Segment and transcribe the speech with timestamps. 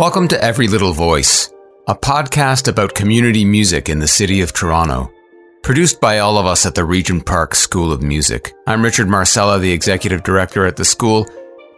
[0.00, 1.52] Welcome to Every Little Voice,
[1.86, 5.12] a podcast about community music in the city of Toronto.
[5.62, 8.54] Produced by all of us at the Regent Park School of Music.
[8.66, 11.26] I'm Richard Marcella, the executive director at the school,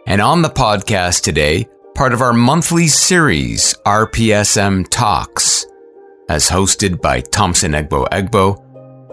[0.07, 5.65] and on the podcast today, part of our monthly series, RPSM Talks,
[6.29, 8.57] as hosted by Thompson Egbo Egbo.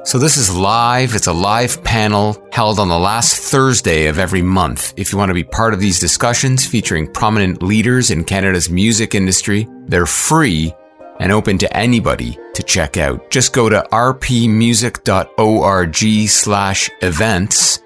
[0.03, 1.14] So this is live.
[1.14, 4.95] It's a live panel held on the last Thursday of every month.
[4.96, 9.15] If you want to be part of these discussions featuring prominent leaders in Canada's music
[9.15, 10.75] industry, they're free
[11.20, 13.30] and open to anybody to check out.
[13.30, 17.83] Just go to rpmusic.org slash events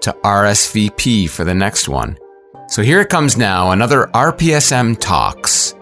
[0.00, 2.16] to RSVP for the next one.
[2.68, 5.74] So here it comes now, another RPSM Talks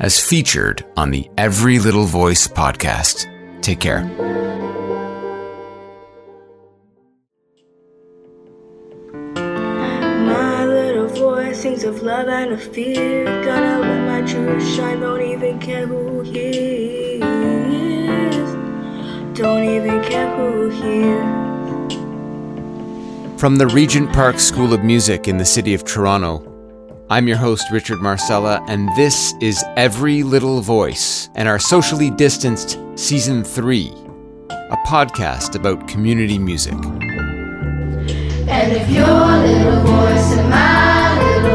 [0.00, 3.28] as featured on the Every Little Voice podcast.
[3.62, 4.89] Take care.
[11.80, 13.24] Voice of love and of fear.
[13.44, 17.20] Gotta let my truth shine, don't even care who hears.
[19.34, 21.40] Don't even care who hears.
[23.40, 26.46] From the Regent Park School of Music in the city of Toronto,
[27.08, 32.78] I'm your host, Richard Marcella, and this is Every Little Voice and our socially distanced
[32.94, 33.90] Season 3,
[34.50, 36.74] a podcast about community music.
[38.50, 40.39] And if your little voice and my little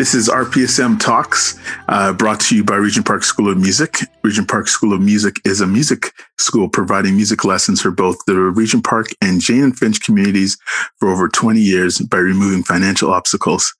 [0.00, 3.98] This is RPSM Talks, uh, brought to you by Regent Park School of Music.
[4.24, 8.34] Regent Park School of Music is a music school providing music lessons for both the
[8.34, 10.56] Regent Park and Jane and Finch communities
[10.98, 13.74] for over 20 years by removing financial obstacles.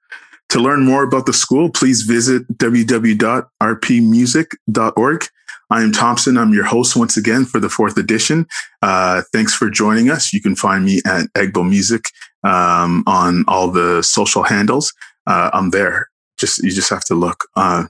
[0.51, 5.25] To learn more about the school, please visit www.rpmusic.org.
[5.71, 6.37] I am Thompson.
[6.37, 8.47] I'm your host once again for the fourth edition.
[8.83, 10.35] Uh, thanks for joining us.
[10.35, 12.05] You can find me at Egbo Music
[12.45, 14.93] um, on all the social handles.
[15.27, 16.10] Uh, I'm there.
[16.41, 17.45] Just you just have to look.
[17.55, 17.85] Uh,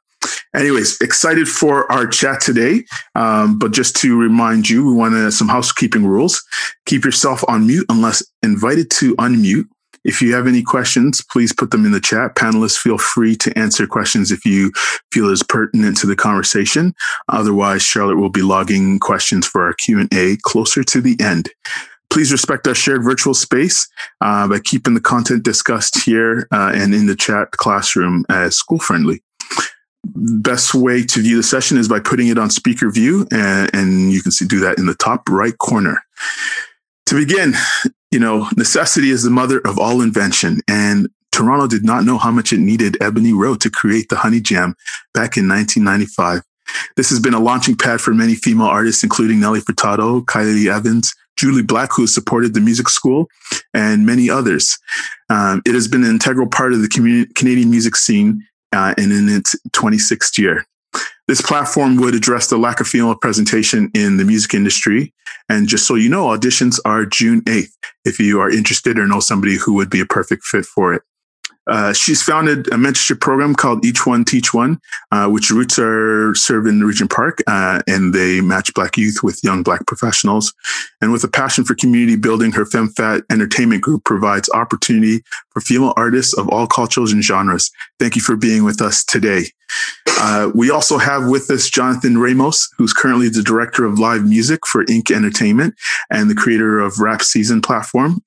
[0.54, 2.84] anyways, excited for our chat today.
[3.14, 6.42] Um, but just to remind you, we want to some housekeeping rules.
[6.86, 9.66] Keep yourself on mute unless invited to unmute.
[10.02, 12.34] If you have any questions, please put them in the chat.
[12.34, 14.72] Panelists, feel free to answer questions if you
[15.12, 16.94] feel is pertinent to the conversation.
[17.28, 21.50] Otherwise, Charlotte will be logging questions for our Q and A closer to the end.
[22.10, 23.88] Please respect our shared virtual space
[24.20, 28.80] uh, by keeping the content discussed here uh, and in the chat classroom as school
[28.80, 29.22] friendly.
[30.04, 34.12] Best way to view the session is by putting it on speaker view, and, and
[34.12, 36.02] you can see do that in the top right corner.
[37.06, 37.54] To begin,
[38.10, 42.30] you know, necessity is the mother of all invention, and Toronto did not know how
[42.30, 44.74] much it needed Ebony Rhoden to create the Honey Jam
[45.14, 46.42] back in 1995.
[46.96, 51.14] This has been a launching pad for many female artists, including Nelly Furtado, Kellylee Evans,
[51.40, 53.28] Jully Black, who supported the music school,
[53.74, 54.78] and many others.
[55.28, 59.12] Um, it has been an integral part of the community, Canadian music scene uh, and
[59.12, 60.64] in its 26th year.
[61.28, 65.14] This platform would address the lack of female representation in the music industry.
[65.48, 67.72] And just so you know, auditions are June 8th
[68.04, 71.02] if you are interested or know somebody who would be a perfect fit for it.
[71.66, 74.80] Uh, she's founded a mentorship program called Each One Teach One,
[75.12, 79.44] uh, which roots are served in Regent Park, uh, and they match Black youth with
[79.44, 80.52] young Black professionals.
[81.00, 85.94] And with a passion for community building, her FemFat entertainment group provides opportunity for female
[85.96, 87.70] artists of all cultures and genres.
[87.98, 89.44] Thank you for being with us today.
[90.18, 94.60] Uh, we also have with us Jonathan Ramos, who's currently the director of live music
[94.66, 95.74] for INK Entertainment
[96.10, 98.20] and the creator of Rap Season platform.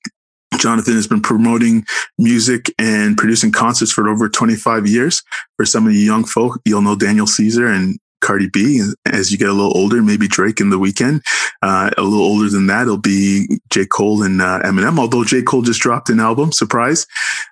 [0.58, 1.84] Jonathan has been promoting
[2.18, 5.22] music and producing concerts for over 25 years.
[5.56, 8.82] For some of you young folk, you'll know Daniel Caesar and Cardi B.
[9.06, 11.20] As you get a little older, maybe Drake in the Weeknd.
[11.62, 13.84] Uh, a little older than that, it'll be J.
[13.84, 15.42] Cole and uh, Eminem, although J.
[15.42, 17.06] Cole just dropped an album, surprise.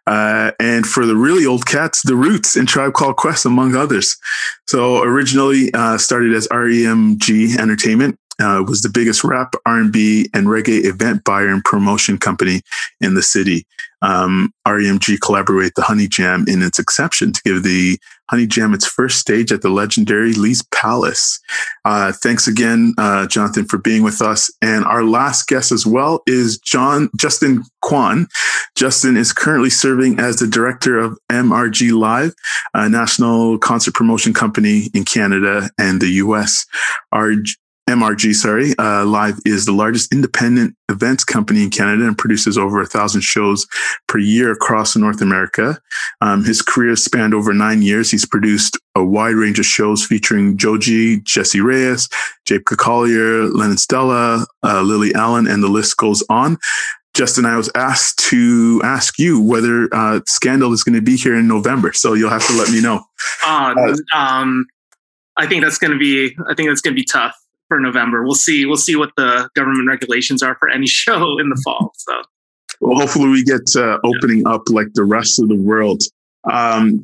[0.07, 4.17] Uh, and for the really old cats, The Roots and Tribe Called Quest, among others.
[4.67, 10.85] So originally uh, started as REMG Entertainment, uh, was the biggest rap, R&B, and reggae
[10.85, 12.63] event buyer and promotion company
[13.01, 13.67] in the city.
[14.03, 17.99] Um, REMG collaborated the Honey Jam in its exception to give the
[18.31, 21.39] Honey Jam its first stage at the legendary Lee's Palace.
[21.85, 24.51] Uh, thanks again, uh, Jonathan, for being with us.
[24.61, 28.27] And our last guest as well is John Justin Kwan.
[28.75, 32.35] Justin is currently serving as the director of MRG Live,
[32.75, 36.67] a national concert promotion company in Canada and the U.S.
[37.13, 37.35] Our
[37.91, 42.81] MRG, sorry, uh, Live is the largest independent events company in Canada and produces over
[42.81, 43.67] a thousand shows
[44.07, 45.81] per year across North America.
[46.21, 48.09] Um, his career spanned over nine years.
[48.09, 52.09] He's produced a wide range of shows featuring Joji, Jessie Reyez,
[52.47, 56.59] Jacob Collier, Lennon Stella, uh, Lily Allen, and the list goes on.
[57.15, 61.37] Justin, I was asked to ask you whether uh, Scandal is going to be here
[61.37, 63.05] in November, so you'll have to let me know.
[63.45, 63.75] Uh,
[64.15, 64.67] um,
[65.37, 66.35] I think that's going to be.
[66.49, 67.37] I think that's going to be tough
[67.73, 68.23] for November.
[68.23, 68.67] We'll see.
[68.67, 71.93] We'll see what the government regulations are for any show in the fall.
[71.97, 72.13] So,
[72.81, 76.03] well, hopefully, we get uh, opening up like the rest of the world.
[76.51, 77.03] Um,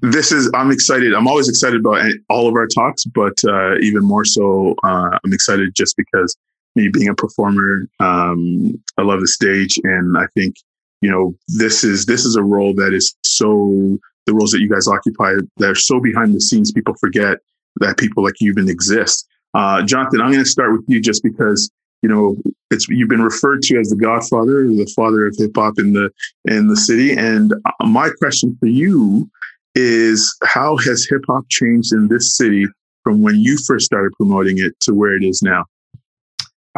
[0.00, 0.50] this is.
[0.54, 1.12] I'm excited.
[1.12, 5.32] I'm always excited about all of our talks, but uh, even more so, uh, I'm
[5.32, 6.34] excited just because
[6.76, 10.56] me being a performer, um, I love the stage, and I think
[11.02, 14.70] you know this is this is a role that is so the roles that you
[14.70, 16.72] guys occupy that are so behind the scenes.
[16.72, 17.38] People forget
[17.80, 19.26] that people like you even exist.
[19.54, 21.70] Uh, Jonathan, I'm going to start with you just because
[22.02, 22.36] you know
[22.70, 26.10] it's you've been referred to as the Godfather, the father of hip hop in the
[26.44, 27.12] in the city.
[27.12, 29.28] And uh, my question for you
[29.74, 32.66] is, how has hip hop changed in this city
[33.02, 35.64] from when you first started promoting it to where it is now?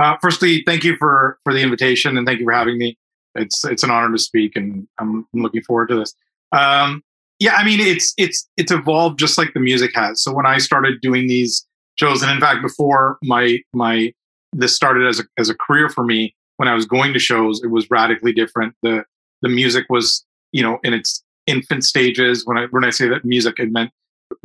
[0.00, 2.96] Uh, firstly, thank you for for the invitation and thank you for having me.
[3.34, 6.14] It's it's an honor to speak, and I'm looking forward to this.
[6.52, 7.02] Um,
[7.38, 10.22] yeah, I mean, it's it's it's evolved just like the music has.
[10.22, 11.66] So when I started doing these
[11.96, 14.12] shows, and in fact, before my my
[14.52, 17.62] this started as a as a career for me, when I was going to shows,
[17.62, 18.74] it was radically different.
[18.82, 19.04] the
[19.42, 22.44] The music was, you know, in its infant stages.
[22.46, 23.90] When I when I say that music, it meant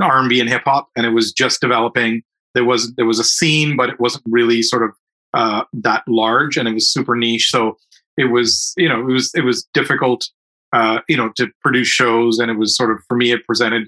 [0.02, 2.24] R and B and hip hop, and it was just developing.
[2.54, 4.92] There was there was a scene, but it wasn't really sort of
[5.34, 7.50] uh, that large, and it was super niche.
[7.50, 7.78] So
[8.18, 10.28] it was, you know, it was it was difficult,
[10.74, 13.88] uh, you know, to produce shows, and it was sort of for me, it presented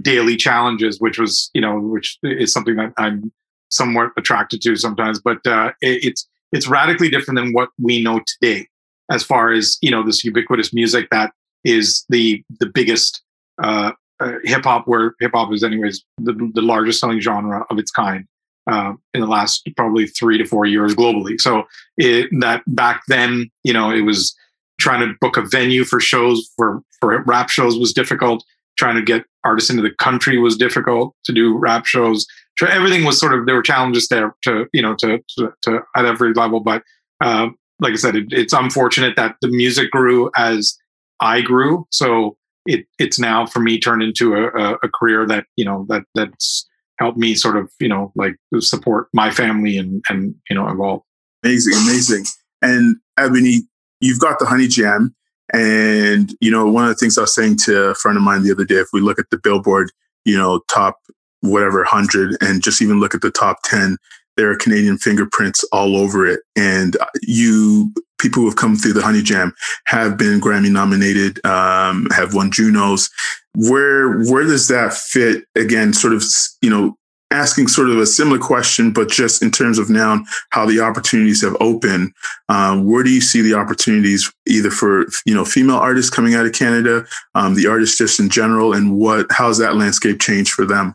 [0.00, 3.32] daily challenges, which was, you know, which is something that I'm
[3.70, 5.20] somewhat attracted to sometimes.
[5.20, 8.68] But uh, it, it's it's radically different than what we know today,
[9.10, 11.32] as far as you know, this ubiquitous music that
[11.64, 13.22] is the the biggest
[13.62, 17.78] uh, uh, hip hop, where hip hop is anyways the, the largest selling genre of
[17.78, 18.26] its kind
[18.70, 21.40] uh, in the last probably three to four years globally.
[21.40, 21.64] So
[21.96, 24.36] it, that back then, you know, it was
[24.80, 28.44] trying to book a venue for shows for for rap shows was difficult.
[28.78, 32.26] Trying to get artists into the country was difficult to do rap shows.
[32.60, 36.04] Everything was sort of there were challenges there to you know to to, to at
[36.04, 36.60] every level.
[36.60, 36.82] But
[37.22, 37.48] uh,
[37.80, 40.76] like I said, it, it's unfortunate that the music grew as
[41.20, 41.86] I grew.
[41.90, 46.02] So it it's now for me turned into a, a, career that you know that
[46.14, 50.68] that's help me sort of you know like support my family and and you know
[50.68, 51.02] evolve
[51.42, 52.24] amazing amazing
[52.62, 53.62] and ebony
[54.00, 55.14] you've got the honey jam
[55.52, 58.42] and you know one of the things i was saying to a friend of mine
[58.42, 59.90] the other day if we look at the billboard
[60.24, 60.98] you know top
[61.40, 63.96] whatever 100 and just even look at the top 10
[64.40, 66.40] there are canadian fingerprints all over it.
[66.56, 69.52] And you people who have come through the honey jam
[69.86, 73.10] have been grammy nominated um, have won junos.
[73.54, 76.24] Where where does that fit again sort of
[76.62, 76.96] you know
[77.30, 81.42] asking sort of a similar question but just in terms of now how the opportunities
[81.42, 82.12] have opened
[82.48, 86.46] um, where do you see the opportunities either for you know female artists coming out
[86.46, 87.04] of canada
[87.34, 90.94] um, the artists just in general and what how's that landscape changed for them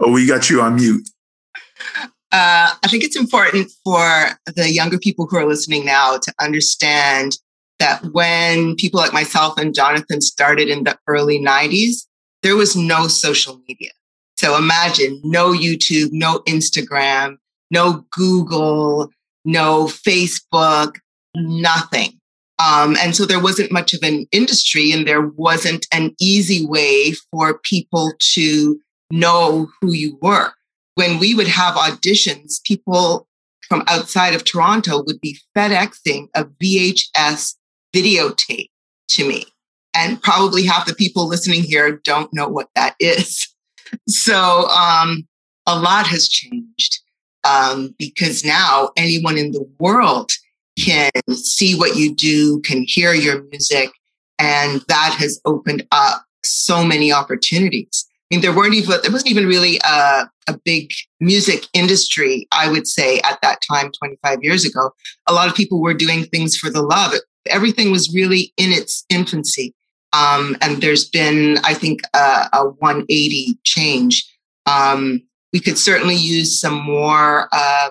[0.00, 1.08] oh we got you on mute
[2.32, 7.36] uh, I think it's important for the younger people who are listening now to understand
[7.80, 12.06] that when people like myself and Jonathan started in the early 90s,
[12.42, 13.90] there was no social media.
[14.40, 17.36] So imagine no YouTube, no Instagram,
[17.70, 19.10] no Google,
[19.44, 20.96] no Facebook,
[21.36, 22.18] nothing.
[22.58, 27.12] Um, and so there wasn't much of an industry and there wasn't an easy way
[27.30, 28.80] for people to
[29.10, 30.54] know who you were.
[30.94, 33.28] When we would have auditions, people
[33.68, 37.56] from outside of Toronto would be FedExing a VHS
[37.94, 38.70] videotape
[39.08, 39.44] to me.
[39.94, 43.46] And probably half the people listening here don't know what that is.
[44.08, 45.26] So um,
[45.66, 47.00] a lot has changed
[47.44, 50.30] um, because now anyone in the world
[50.78, 53.90] can see what you do, can hear your music,
[54.38, 58.06] and that has opened up so many opportunities.
[58.30, 62.46] I mean, there weren't even there wasn't even really a, a big music industry.
[62.52, 64.90] I would say at that time, 25 years ago,
[65.26, 67.14] a lot of people were doing things for the love.
[67.46, 69.74] Everything was really in its infancy.
[70.12, 74.28] Um, and there's been, I think, a, a 180 change.
[74.66, 77.90] Um, we could certainly use some more uh,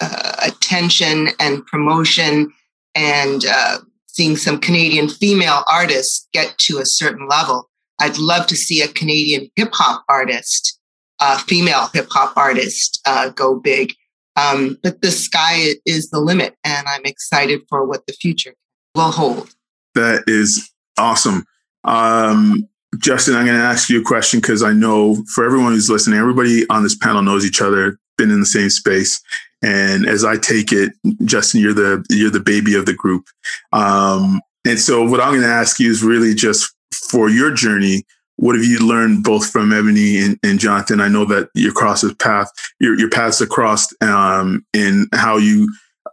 [0.00, 2.52] uh, attention and promotion
[2.94, 7.68] and uh, seeing some Canadian female artists get to a certain level.
[8.00, 10.80] I'd love to see a Canadian hip hop artist
[11.20, 13.94] uh, female hip hop artist, uh, go big.
[14.36, 18.54] Um, but the sky is the limit, and I'm excited for what the future
[18.94, 19.54] will hold.
[19.94, 21.44] That is awesome.
[21.84, 22.68] Um,
[22.98, 26.18] Justin, I'm going to ask you a question because I know for everyone who's listening,
[26.18, 29.22] everybody on this panel knows each other, been in the same space.
[29.62, 30.92] And as I take it,
[31.24, 33.26] Justin, you're the you're the baby of the group.
[33.72, 36.74] Um, and so, what I'm going to ask you is really just
[37.10, 38.04] for your journey.
[38.36, 41.00] What have you learned both from Ebony and, and Jonathan?
[41.00, 45.70] I know that your crosses path, your your paths across, um, in how you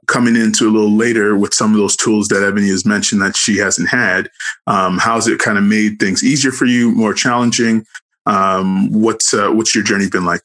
[0.08, 3.36] coming into a little later with some of those tools that Ebony has mentioned that
[3.36, 4.30] she hasn't had.
[4.66, 7.86] Um, how's it kind of made things easier for you, more challenging?
[8.26, 10.42] Um, what's uh, what's your journey been like?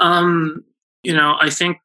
[0.00, 0.64] Um,
[1.02, 1.78] you know, I think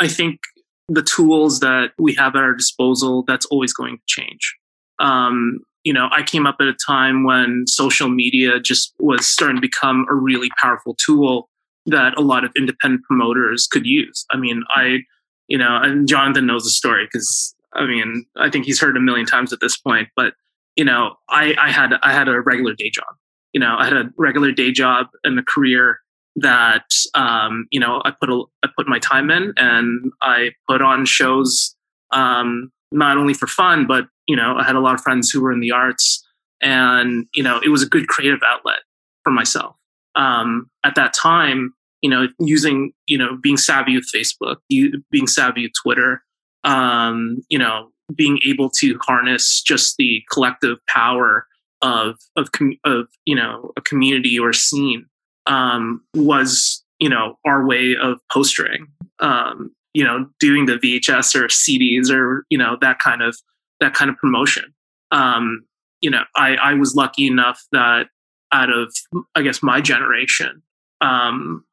[0.00, 0.40] I think
[0.88, 4.54] the tools that we have at our disposal that's always going to change.
[4.98, 9.56] Um, you know, I came up at a time when social media just was starting
[9.56, 11.48] to become a really powerful tool
[11.86, 14.24] that a lot of independent promoters could use.
[14.30, 15.00] I mean, I
[15.48, 19.00] you know, and Jonathan knows the story because I mean, I think he's heard a
[19.00, 20.08] million times at this point.
[20.16, 20.34] But
[20.76, 23.14] you know, I, I had I had a regular day job.
[23.52, 25.98] You know, I had a regular day job and a career
[26.36, 30.82] that um, you know I put a I put my time in and I put
[30.82, 31.76] on shows
[32.12, 35.42] um, not only for fun, but you know, I had a lot of friends who
[35.42, 36.24] were in the arts,
[36.62, 38.80] and you know, it was a good creative outlet
[39.22, 39.76] for myself.
[40.14, 41.74] Um, at that time,
[42.04, 46.22] you know, using, you know, being savvy with Facebook, you, being savvy with Twitter,
[46.62, 51.46] um, you know, being able to harness just the collective power
[51.80, 55.06] of, of, com- of, you know, a community or scene,
[55.46, 58.86] um, was, you know, our way of postering,
[59.20, 63.34] um, you know, doing the VHS or CDs or, you know, that kind of,
[63.80, 64.74] that kind of promotion.
[65.10, 65.64] Um,
[66.02, 68.08] you know, I, I was lucky enough that
[68.52, 68.94] out of,
[69.34, 70.60] I guess, my generation,
[71.00, 71.64] um,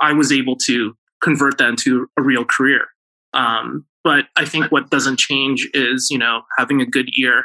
[0.00, 2.86] I was able to convert that into a real career.
[3.32, 7.44] Um, but I think what doesn't change is, you know, having a good ear,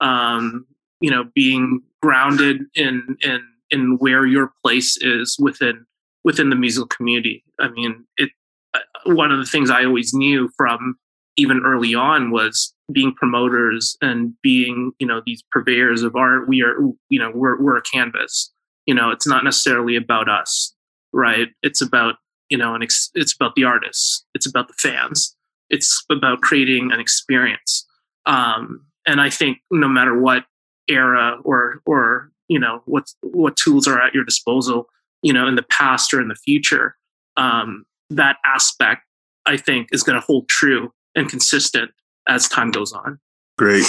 [0.00, 0.66] um,
[1.00, 5.84] you know, being grounded in, in, in where your place is within,
[6.24, 7.44] within the musical community.
[7.60, 8.30] I mean, it,
[8.74, 10.96] uh, one of the things I always knew from
[11.36, 16.48] even early on was being promoters and being, you know, these purveyors of art.
[16.48, 16.74] We are,
[17.10, 18.50] you know, we're, we're a canvas.
[18.86, 20.74] You know, it's not necessarily about us
[21.12, 21.48] right?
[21.62, 22.16] It's about
[22.48, 25.36] you know, an ex- it's about the artists, it's about the fans,
[25.70, 27.86] it's about creating an experience.
[28.26, 30.44] Um, and I think no matter what
[30.88, 34.86] era or or you know what what tools are at your disposal,
[35.22, 36.96] you know, in the past or in the future,
[37.36, 39.02] um, that aspect
[39.46, 41.90] I think is going to hold true and consistent
[42.28, 43.18] as time goes on.
[43.56, 43.86] Great.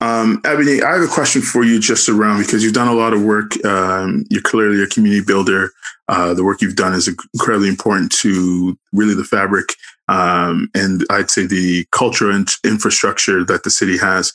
[0.00, 3.14] Um, Ebony, I have a question for you just around because you've done a lot
[3.14, 3.64] of work.
[3.64, 5.70] Um, you're clearly a community builder.
[6.08, 9.70] Uh, the work you've done is incredibly important to really the fabric
[10.08, 14.32] um, and I'd say the cultural and infrastructure that the city has.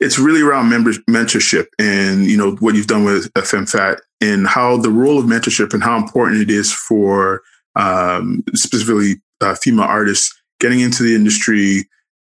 [0.00, 4.76] It's really around member- mentorship and you know what you've done with FMFAT and how
[4.76, 7.42] the role of mentorship and how important it is for
[7.76, 11.88] um, specifically uh, female artists getting into the industry,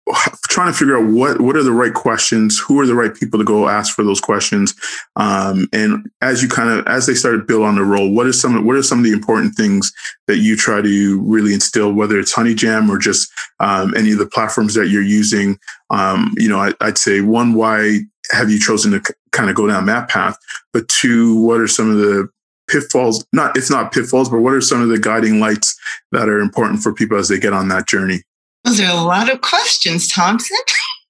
[0.50, 3.40] trying to figure out what what are the right questions who are the right people
[3.40, 4.74] to go ask for those questions
[5.16, 8.26] um, and as you kind of as they start to build on the role what
[8.26, 9.94] are some what are some of the important things
[10.28, 14.18] that you try to really instill whether it's honey jam or just um, any of
[14.18, 15.58] the platforms that you're using?
[15.90, 18.00] Um, you know I, i'd say one why
[18.32, 20.38] have you chosen to kind of go down that path?
[20.72, 22.30] But two what are some of the
[22.68, 25.78] pitfalls not it's not pitfalls but what are some of the guiding lights
[26.12, 28.24] that are important for people as they get on that journey
[28.64, 30.58] those are a lot of questions, Thompson.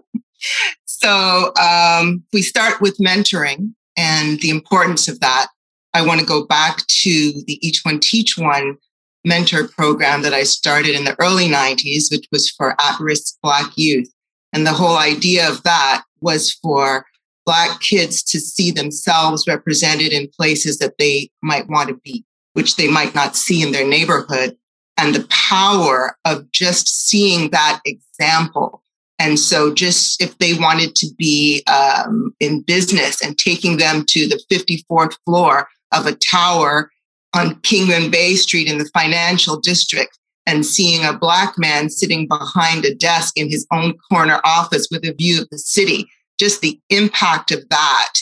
[0.86, 5.48] so um, we start with mentoring and the importance of that.
[5.93, 8.77] I want to go back to the Each One Teach One
[9.24, 13.72] mentor program that I started in the early 90s, which was for at risk Black
[13.75, 14.12] youth.
[14.53, 17.05] And the whole idea of that was for
[17.45, 22.75] Black kids to see themselves represented in places that they might want to be, which
[22.75, 24.57] they might not see in their neighborhood
[24.97, 28.81] and the power of just seeing that example.
[29.17, 34.27] And so, just if they wanted to be um, in business and taking them to
[34.27, 36.91] the 54th floor of a tower
[37.33, 42.27] on King and Bay Street in the financial district and seeing a Black man sitting
[42.27, 46.07] behind a desk in his own corner office with a view of the city,
[46.39, 48.13] just the impact of that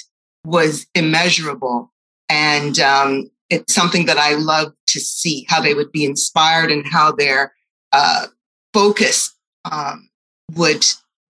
[0.46, 1.92] was immeasurable.
[2.30, 6.86] And um, it's something that I love to see how they would be inspired and
[6.86, 7.54] how their
[7.92, 8.28] uh,
[8.74, 9.36] focus
[9.72, 10.10] um,
[10.56, 10.86] would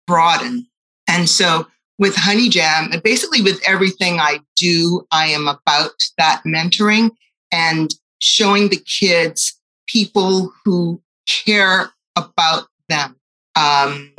[0.06, 0.66] broaden.
[1.08, 1.66] And so
[1.98, 7.10] with Honey Jam, and basically with everything I do, I am about that mentoring
[7.50, 13.16] and showing the kids people who care about them.
[13.56, 14.12] Um,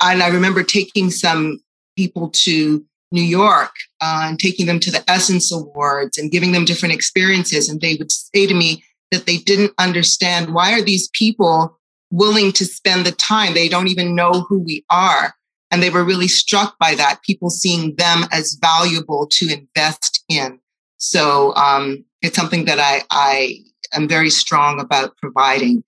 [0.00, 1.60] and I remember taking some
[1.96, 6.64] people to New York uh, and taking them to the Essence Awards and giving them
[6.64, 7.68] different experiences.
[7.68, 11.78] And they would say to me that they didn't understand why are these people
[12.10, 13.54] willing to spend the time?
[13.54, 15.34] They don't even know who we are.
[15.70, 20.58] And they were really struck by that, people seeing them as valuable to invest in.
[20.96, 23.58] So um, it's something that I, I
[23.92, 25.84] am very strong about providing.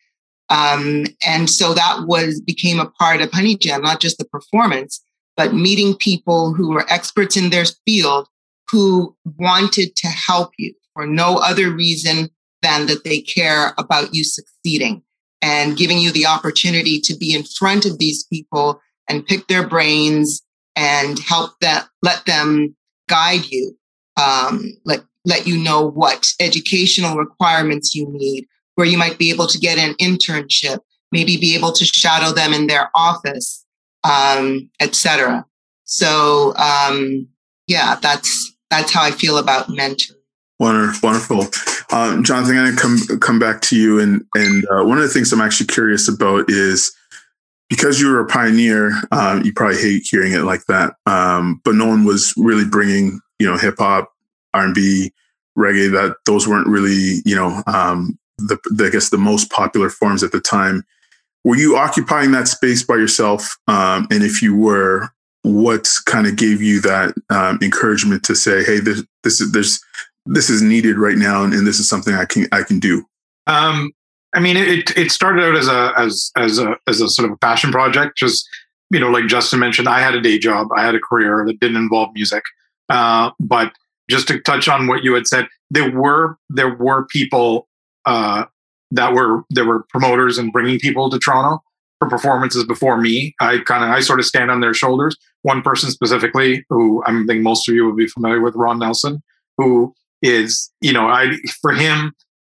[0.50, 5.02] Um, and so that was became a part of Honey Jam, not just the performance,
[5.36, 8.28] but meeting people who were experts in their field
[8.70, 12.28] who wanted to help you for no other reason
[12.62, 15.02] than that they care about you succeeding
[15.42, 19.66] and giving you the opportunity to be in front of these people and pick their
[19.66, 20.42] brains
[20.76, 22.74] and help that let them
[23.08, 23.76] guide you
[24.16, 29.46] um, let let you know what educational requirements you need where you might be able
[29.46, 30.78] to get an internship
[31.12, 33.64] maybe be able to shadow them in their office
[34.04, 35.44] um, etc.
[35.84, 37.28] So um,
[37.66, 40.16] yeah, that's that's how I feel about mentoring.
[40.58, 41.46] Wonderful, wonderful.
[41.90, 45.02] Um, Jonathan, I'm going to come come back to you, and and uh, one of
[45.02, 46.92] the things I'm actually curious about is
[47.68, 48.92] because you were a pioneer.
[49.10, 53.20] Um, you probably hate hearing it like that, um, but no one was really bringing
[53.38, 54.12] you know hip hop,
[54.52, 55.12] R and B,
[55.56, 55.90] reggae.
[55.90, 60.22] That those weren't really you know um, the, the I guess the most popular forms
[60.22, 60.84] at the time
[61.44, 63.56] were you occupying that space by yourself?
[63.66, 65.10] Um, and if you were,
[65.42, 69.80] what kind of gave you that um, encouragement to say, "Hey, this, this is this
[70.26, 73.04] this is needed right now, and, and, this is something I can I can do."
[73.46, 73.90] Um,
[74.34, 77.32] I mean, it it started out as a as as a as a sort of
[77.32, 78.18] a passion project.
[78.18, 78.46] Just
[78.90, 81.60] you know, like Justin mentioned, I had a day job, I had a career that
[81.60, 82.42] didn't involve music,
[82.88, 83.72] uh, but
[84.10, 87.66] just to touch on what you had said, there were there were people
[88.04, 88.44] uh,
[88.90, 91.62] that were there were promoters and bringing people to Toronto
[91.98, 93.34] for performances before me.
[93.40, 95.16] I kind of I sort of stand on their shoulders.
[95.42, 99.22] One person specifically, who I think most of you will be familiar with, Ron Nelson,
[99.56, 102.12] who is you know I for him,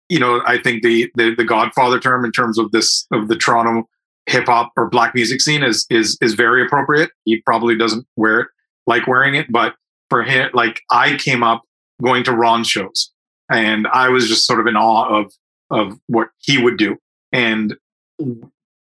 [0.09, 3.35] you know I think the the, the Godfather term in terms of this of the
[3.35, 3.87] Toronto
[4.27, 7.11] hip hop or black music scene is is is very appropriate.
[7.23, 8.47] He probably doesn't wear it
[8.87, 9.75] like wearing it, but
[10.09, 11.63] for him, like I came up
[12.01, 13.11] going to Ron shows,
[13.49, 15.31] and I was just sort of in awe of
[15.69, 16.97] of what he would do.
[17.31, 17.75] And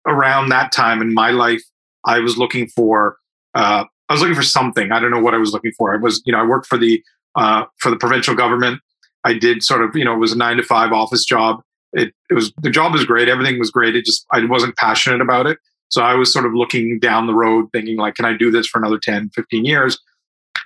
[0.07, 1.62] around that time in my life,
[2.05, 3.16] I was looking for
[3.55, 4.90] uh, I was looking for something.
[4.90, 5.95] I don't know what I was looking for.
[5.95, 7.03] I was, you know, I worked for the
[7.37, 8.81] uh, for the provincial government.
[9.25, 11.61] I did sort of, you know, it was a nine to five office job.
[11.93, 13.29] It, it was the job was great.
[13.29, 13.95] Everything was great.
[13.95, 15.59] It just I wasn't passionate about it.
[15.90, 18.66] So I was sort of looking down the road, thinking like, can I do this
[18.66, 19.99] for another 10, 15 years?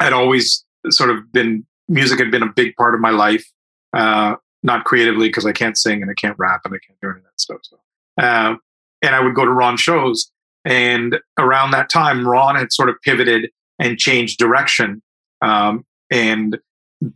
[0.01, 3.45] I'd always sort of been music had been a big part of my life.
[3.95, 7.11] Uh, not creatively because I can't sing and I can't rap and I can't do
[7.11, 7.61] any of that stuff.
[7.63, 7.77] So,
[8.21, 8.57] uh,
[9.03, 10.33] and I would go to Ron shows.
[10.65, 15.03] And around that time, Ron had sort of pivoted and changed direction.
[15.43, 16.59] Um, and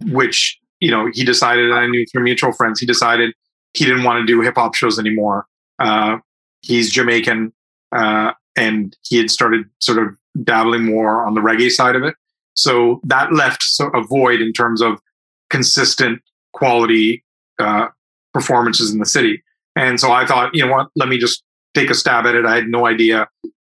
[0.07, 3.35] which, you know, he decided, I knew through mutual friends, he decided
[3.73, 5.47] he didn't want to do hip hop shows anymore.
[5.79, 6.19] Uh,
[6.61, 7.55] he's Jamaican,
[7.93, 12.15] uh, and he had started sort of dabbling more on the reggae side of it.
[12.55, 15.01] So that left a void in terms of
[15.49, 16.21] consistent
[16.53, 17.25] quality
[17.59, 17.89] uh,
[18.33, 19.43] performances in the city.
[19.77, 21.43] And so I thought, you know what, let me just
[21.75, 22.45] take a stab at it.
[22.45, 23.29] I had no idea,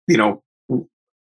[0.08, 0.42] you know,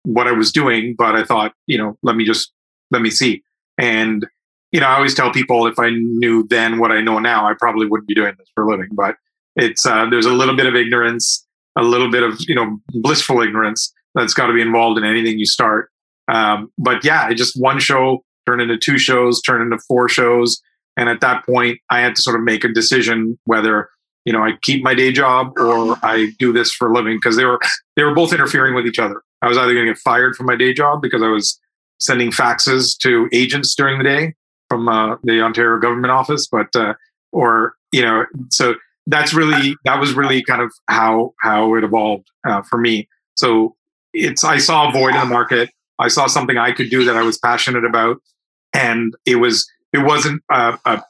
[0.04, 2.52] what I was doing, but I thought, you know, let me just,
[2.89, 3.43] let me see.
[3.78, 4.26] And,
[4.71, 7.54] you know, I always tell people if I knew then what I know now, I
[7.60, 9.15] probably wouldn't be doing this for a living, but
[9.56, 11.45] it's, uh, there's a little bit of ignorance,
[11.78, 15.38] a little bit of, you know, blissful ignorance that's got to be involved in anything
[15.38, 15.89] you start.
[16.28, 20.62] Um, but yeah, just one show turned into two shows, turned into four shows,
[21.02, 23.90] and at that point, I had to sort of make a decision whether
[24.24, 27.38] you know I keep my day job or I do this for a living because
[27.38, 27.60] they were
[27.96, 29.24] they were both interfering with each other.
[29.42, 31.60] I was either going to get fired from my day job because I was
[32.00, 34.36] sending faxes to agents during the day
[34.70, 36.94] from uh, the Ontario government office, but uh,
[37.32, 38.76] or you know, so
[39.08, 43.10] that's really that was really kind of how how it evolved uh, for me.
[43.34, 43.76] So
[44.14, 45.72] it's I saw a void in the market.
[45.98, 48.18] I saw something I could do that I was passionate about,
[48.72, 51.01] and it was it wasn't uh, a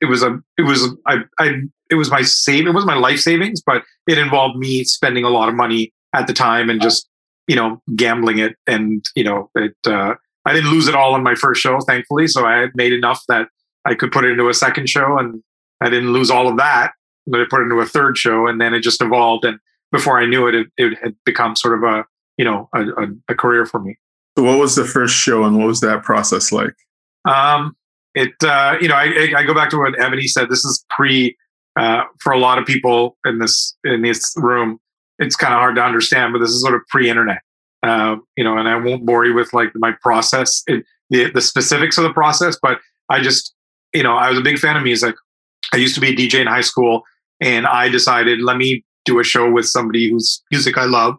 [0.00, 3.20] it was a it was I, I it was my save it was my life
[3.20, 7.08] savings but it involved me spending a lot of money at the time and just
[7.48, 10.14] you know gambling it and you know it uh,
[10.46, 13.22] i didn't lose it all on my first show thankfully so i had made enough
[13.28, 13.48] that
[13.84, 15.42] i could put it into a second show and
[15.80, 16.92] i didn't lose all of that
[17.26, 19.58] but i put it into a third show and then it just evolved and
[19.90, 22.04] before i knew it it, it had become sort of a
[22.38, 23.96] you know a, a, a career for me.
[24.36, 26.74] So what was the first show and what was that process like?
[27.24, 27.76] Um
[28.14, 30.48] it uh, you know I, I go back to what Ebony said.
[30.48, 31.36] This is pre
[31.76, 34.78] uh, for a lot of people in this in this room,
[35.18, 36.32] it's kind of hard to understand.
[36.32, 37.38] But this is sort of pre-internet,
[37.82, 38.58] uh, you know.
[38.58, 42.12] And I won't bore you with like my process, it, the the specifics of the
[42.12, 42.58] process.
[42.60, 43.54] But I just,
[43.94, 45.14] you know, I was a big fan of music.
[45.72, 47.02] I used to be a DJ in high school,
[47.40, 51.16] and I decided let me do a show with somebody whose music I love,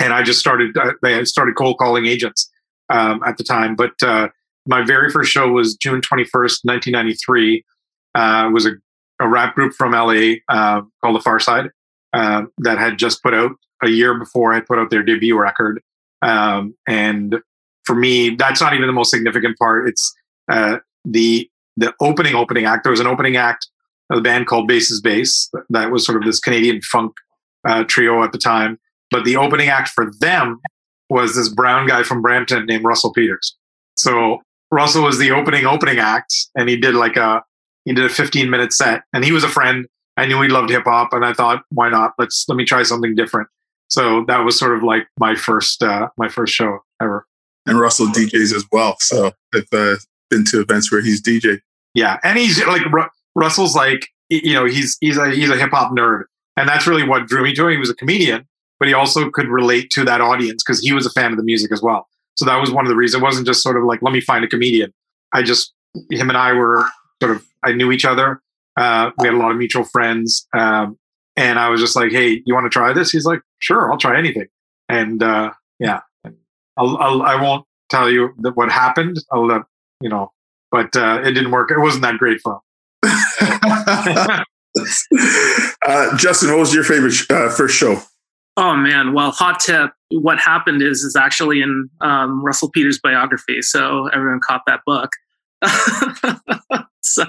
[0.00, 0.76] and I just started.
[1.02, 2.50] I started cold calling agents
[2.90, 3.92] um, at the time, but.
[4.66, 7.64] My very first show was June 21st, 1993.
[8.14, 8.72] Uh, was a
[9.20, 11.70] a rap group from LA uh, called The Pharcyde
[12.12, 15.80] uh, that had just put out a year before I put out their debut record.
[16.22, 17.40] Um, and
[17.84, 19.88] for me, that's not even the most significant part.
[19.88, 20.14] It's
[20.50, 22.84] uh, the the opening opening act.
[22.84, 23.68] There was an opening act
[24.10, 27.12] of a band called Bass Bass that was sort of this Canadian funk
[27.66, 28.78] uh, trio at the time.
[29.10, 30.60] But the opening act for them
[31.10, 33.56] was this brown guy from Brampton named Russell Peters.
[33.96, 34.40] So
[34.74, 37.42] Russell was the opening opening act, and he did like a
[37.84, 39.86] he did a 15 minute set and he was a friend.
[40.16, 42.12] I knew he loved hip hop and I thought, why not?
[42.18, 43.48] Let's, let me try something different.
[43.88, 47.26] So that was sort of like my first, uh, my first show ever.
[47.66, 48.96] And Russell DJs as well.
[49.00, 49.96] So I've uh,
[50.30, 51.60] been to events where he's DJ.
[51.94, 52.18] Yeah.
[52.22, 52.82] And he's like,
[53.34, 56.24] Russell's like, you know, he's, he's a, he's a hip hop nerd.
[56.56, 57.72] And that's really what drew me to him.
[57.72, 58.46] He was a comedian,
[58.78, 61.44] but he also could relate to that audience because he was a fan of the
[61.44, 62.08] music as well.
[62.36, 63.22] So that was one of the reasons.
[63.22, 64.92] It wasn't just sort of like, let me find a comedian.
[65.32, 65.72] I just,
[66.10, 66.86] him and I were
[67.22, 68.42] sort of I knew each other.
[68.76, 70.46] Uh, we had a lot of mutual friends.
[70.52, 70.98] Um,
[71.36, 73.10] and I was just like, Hey, you want to try this?
[73.10, 74.46] He's like, sure, I'll try anything.
[74.88, 76.00] And, uh, yeah,
[76.76, 79.16] I'll, I'll, I won't tell you what happened.
[79.32, 79.62] I'll let,
[80.00, 80.32] you know,
[80.70, 81.70] but, uh, it didn't work.
[81.70, 82.58] It wasn't that great fun.
[85.86, 88.00] uh, Justin, what was your favorite uh, first show?
[88.56, 89.90] Oh man, well, hot tip.
[90.10, 95.10] What happened is is actually in um, Russell Peters' biography, so everyone caught that book.
[97.02, 97.24] so,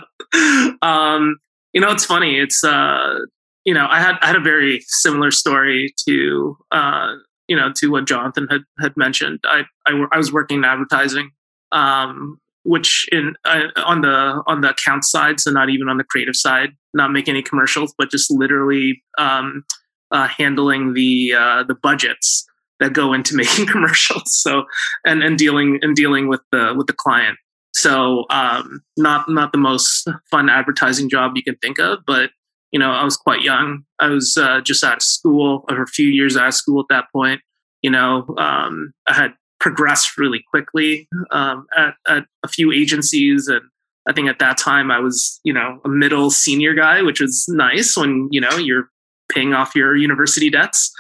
[0.82, 1.38] um,
[1.74, 2.38] you know, it's funny.
[2.38, 3.20] It's uh,
[3.66, 7.16] you know, I had I had a very similar story to uh,
[7.48, 9.40] you know to what Jonathan had had mentioned.
[9.46, 11.32] I I, I was working in advertising,
[11.72, 16.04] um, which in uh, on the on the account side, so not even on the
[16.04, 19.64] creative side, not making any commercials, but just literally um,
[20.12, 22.46] uh, handling the uh, the budgets
[22.80, 24.34] that go into making commercials.
[24.34, 24.66] So
[25.06, 27.38] and and dealing and dealing with the with the client.
[27.74, 32.32] So um, not not the most fun advertising job you can think of, but
[32.72, 33.84] you know I was quite young.
[34.00, 36.88] I was uh, just out of school, or a few years out of school at
[36.90, 37.42] that point.
[37.82, 43.62] You know, um, I had progressed really quickly um, at, at a few agencies, and
[44.08, 47.46] I think at that time I was you know a middle senior guy, which was
[47.50, 48.90] nice when you know you're
[49.32, 50.92] paying off your university debts.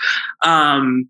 [0.43, 1.09] Um,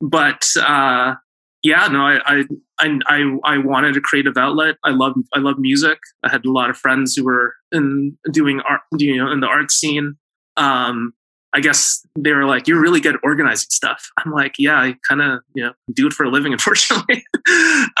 [0.00, 1.14] but uh,
[1.62, 2.44] yeah, no, I,
[2.80, 4.76] I, I, I wanted a creative outlet.
[4.84, 5.98] I love, I love music.
[6.24, 9.46] I had a lot of friends who were in doing art, you know, in the
[9.46, 10.16] art scene.
[10.56, 11.14] Um,
[11.54, 14.96] I guess they were like, "You're really good at organizing stuff." I'm like, "Yeah, I
[15.06, 17.24] kind of, you know, do it for a living, unfortunately."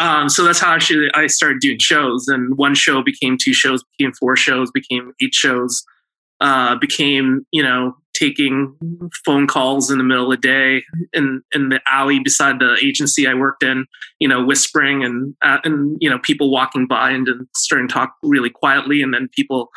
[0.00, 3.84] um, so that's how actually I started doing shows, and one show became two shows,
[3.98, 5.84] became four shows, became eight shows,
[6.40, 8.76] uh, became, you know, taking
[9.24, 13.26] phone calls in the middle of the day in in the alley beside the agency
[13.26, 13.86] I worked in,
[14.20, 17.94] you know, whispering and uh, and you know people walking by and, and starting to
[17.94, 19.70] talk really quietly, and then people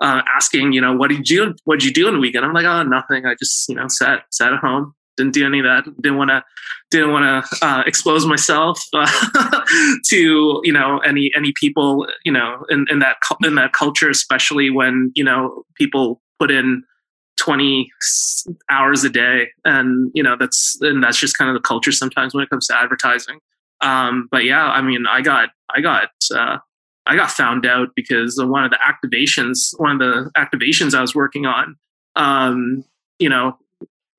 [0.00, 2.44] uh, asking, you know, what did you what did you do in the weekend?
[2.44, 3.24] I'm like, oh, nothing.
[3.24, 5.84] I just you know sat sat at home, didn't do any of that.
[6.02, 6.42] Didn't want to
[6.90, 9.62] didn't want to uh, expose myself uh,
[10.08, 14.70] to you know any any people you know in, in that in that culture, especially
[14.70, 16.82] when you know people put in
[17.42, 17.90] 20
[18.70, 19.48] hours a day.
[19.64, 22.66] And you know that's and that's just kind of the culture sometimes when it comes
[22.68, 23.38] to advertising.
[23.80, 26.58] Um, but yeah i mean i got i got uh,
[27.06, 31.14] i got found out because one of the activations one of the activations i was
[31.14, 31.76] working on.
[32.14, 32.84] Um,
[33.18, 33.58] you know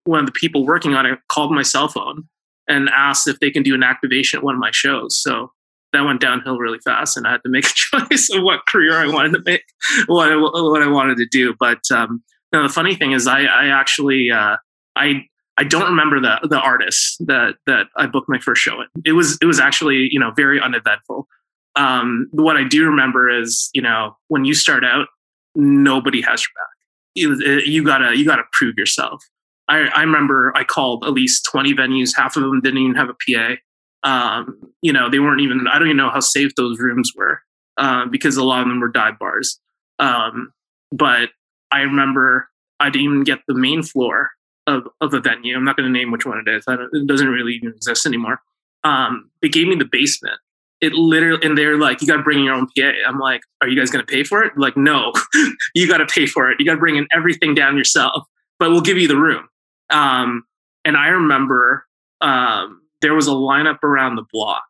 [0.05, 2.27] one of the people working on it called my cell phone
[2.67, 5.17] and asked if they can do an activation at one of my shows.
[5.21, 5.51] So
[5.93, 8.97] that went downhill really fast and i had to make a choice of what career
[8.97, 9.63] i wanted to make
[10.07, 11.53] what I, what I wanted to do.
[11.57, 12.23] But um,
[12.53, 14.57] no, the funny thing is, I, I actually, uh,
[14.95, 15.25] I,
[15.57, 18.83] I don't remember the the artist that that I booked my first show.
[19.05, 21.27] It was it was actually you know very uneventful.
[21.75, 25.07] Um, what I do remember is you know when you start out,
[25.55, 26.73] nobody has your back.
[27.15, 29.23] You, you gotta you gotta prove yourself.
[29.69, 32.15] I, I remember I called at least twenty venues.
[32.15, 33.55] Half of them didn't even have a PA.
[34.03, 35.67] Um, you know they weren't even.
[35.71, 37.41] I don't even know how safe those rooms were
[37.77, 39.59] uh, because a lot of them were dive bars.
[39.99, 40.51] Um,
[40.91, 41.29] but
[41.73, 44.31] I remember I didn't even get the main floor
[44.67, 45.55] of, of a venue.
[45.55, 46.63] I'm not going to name which one it is.
[46.67, 48.39] it doesn't really even exist anymore.
[48.83, 50.39] Um, they gave me the basement
[50.83, 52.91] it literally, and they're like, you got to bring your own PA.
[53.07, 54.51] I'm like, are you guys going to pay for it?
[54.57, 55.13] Like, no,
[55.73, 56.59] you got to pay for it.
[56.59, 58.27] You got to bring in everything down yourself,
[58.59, 59.47] but we'll give you the room.
[59.89, 60.43] Um,
[60.83, 61.85] and I remember
[62.19, 64.65] um, there was a lineup around the block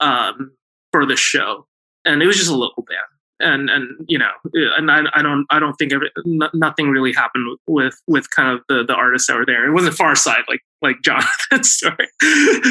[0.00, 0.52] um,
[0.92, 1.66] for the show,
[2.04, 2.98] and it was just a local band.
[3.38, 6.10] And and you know, and I, I don't I don't think every,
[6.54, 9.68] nothing really happened with with kind of the the artists that were there.
[9.68, 12.08] It wasn't Pharcyde like like Jonathan's story,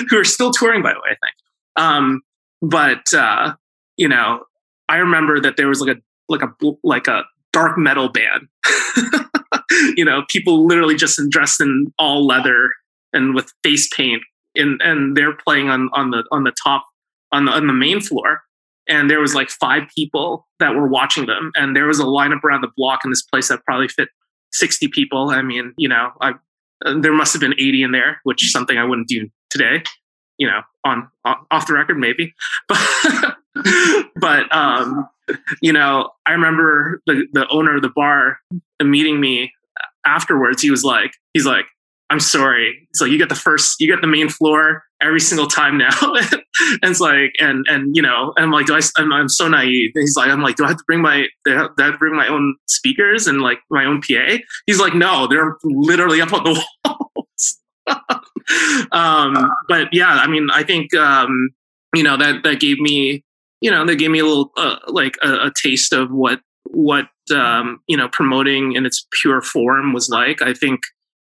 [0.10, 1.12] who are still touring by the way.
[1.12, 1.36] I think.
[1.76, 2.22] Um,
[2.62, 3.54] but uh,
[3.98, 4.46] you know,
[4.90, 6.52] I remember that there was like a like a
[6.84, 7.24] like a
[7.54, 8.48] dark metal band.
[9.96, 12.72] you know, people literally just dressed in all leather
[13.14, 14.24] and with face paint,
[14.56, 16.86] and and they're playing on on the on the top
[17.32, 18.42] on the on the main floor.
[18.88, 22.44] And there was like five people that were watching them, and there was a lineup
[22.44, 24.10] around the block in this place that probably fit
[24.54, 25.30] sixty people.
[25.30, 26.34] I mean, you know, I
[27.00, 29.84] there must have been eighty in there, which is something I wouldn't do today
[30.38, 32.34] you know, on, on off the record, maybe.
[33.56, 35.08] But, but um,
[35.62, 38.40] you know, I remember the, the owner of the bar
[38.84, 39.54] meeting me
[40.06, 40.62] afterwards.
[40.62, 41.66] He was like, he's like,
[42.10, 42.88] I'm sorry.
[42.94, 45.90] So you get the first, you get the main floor every single time now.
[46.04, 46.44] and
[46.84, 49.92] it's like, and, and, you know, and I'm like, do I, I'm, I'm so naive.
[49.96, 51.98] And he's like, I'm like, do I have to bring my, do I have to
[51.98, 54.38] bring my own speakers and like my own PA?
[54.68, 57.62] He's like, no, they're literally up on the walls.
[58.92, 61.50] um, but yeah, I mean, I think um,
[61.96, 63.24] you know that that gave me
[63.62, 67.08] you know that gave me a little uh, like a, a, taste of what what
[67.34, 70.42] um, you know promoting in its pure form was like.
[70.42, 70.82] I think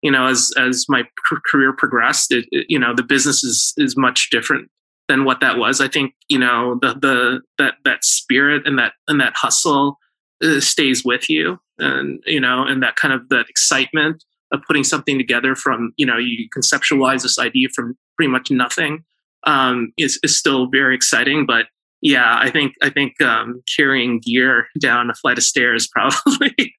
[0.05, 1.01] you know as as my
[1.49, 4.69] career progressed, it, it, you know the business is is much different
[5.07, 5.81] than what that was.
[5.81, 9.97] I think you know the the that that spirit and that and that hustle
[10.43, 14.83] uh, stays with you, and you know, and that kind of that excitement of putting
[14.83, 19.03] something together from you know you conceptualize this idea from pretty much nothing
[19.45, 21.47] um, is is still very exciting.
[21.47, 21.65] But
[22.05, 26.75] yeah, I think I think um, carrying gear down a flight of stairs probably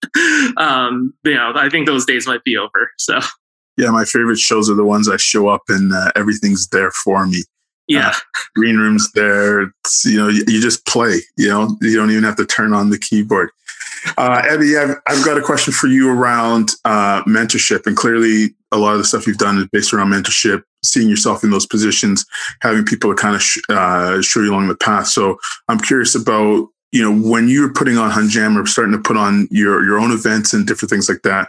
[0.56, 2.92] um, you know I think those days might be over.
[2.96, 3.18] So
[3.76, 7.26] yeah, my favorite shows are the ones I show up and uh, everything's there for
[7.26, 7.42] me.
[7.88, 8.14] Yeah, uh,
[8.54, 9.62] green rooms there.
[9.62, 11.18] It's, you know, you, you, just play.
[11.36, 13.50] You know, you don't even have to turn on the keyboard.
[14.16, 17.86] Uh, Abby, I've, I've got a question for you around uh, mentorship.
[17.86, 21.44] And clearly, a lot of the stuff you've done is based around mentorship, seeing yourself
[21.44, 22.24] in those positions,
[22.60, 25.06] having people to kind of sh- uh, show you along the path.
[25.08, 25.38] So
[25.68, 29.16] I'm curious about, you know, when you're putting on Honey Jam or starting to put
[29.16, 31.48] on your, your own events and different things like that,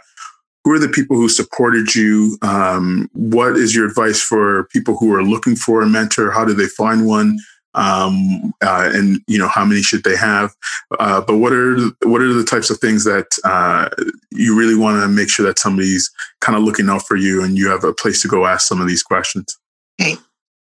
[0.64, 2.36] who are the people who supported you?
[2.42, 6.30] Um, what is your advice for people who are looking for a mentor?
[6.30, 7.38] How do they find one?
[7.78, 10.52] Um, uh, and you know how many should they have.
[10.98, 13.88] Uh, but what are what are the types of things that uh,
[14.32, 16.10] you really want to make sure that somebody's
[16.40, 18.80] kind of looking out for you, and you have a place to go ask some
[18.80, 19.56] of these questions.
[20.00, 20.16] Okay,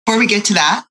[0.04, 0.84] before we get to that,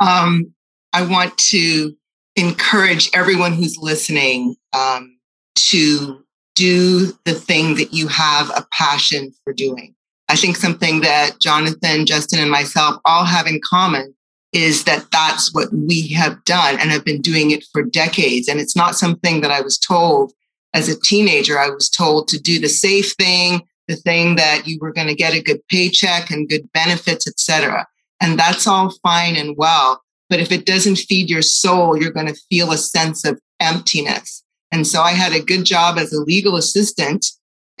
[0.00, 0.52] um,
[0.92, 1.96] I want to
[2.36, 5.18] encourage everyone who's listening um,
[5.56, 6.22] to
[6.54, 9.94] do the thing that you have a passion for doing.
[10.28, 14.14] I think something that Jonathan, Justin, and myself all have in common
[14.52, 18.48] is that that's what we have done and have been doing it for decades.
[18.48, 20.32] And it's not something that I was told
[20.74, 21.58] as a teenager.
[21.58, 25.14] I was told to do the safe thing, the thing that you were going to
[25.14, 27.86] get a good paycheck and good benefits, etc.
[28.20, 30.02] And that's all fine and well.
[30.28, 34.44] But if it doesn't feed your soul, you're going to feel a sense of emptiness.
[34.72, 37.26] And so I had a good job as a legal assistant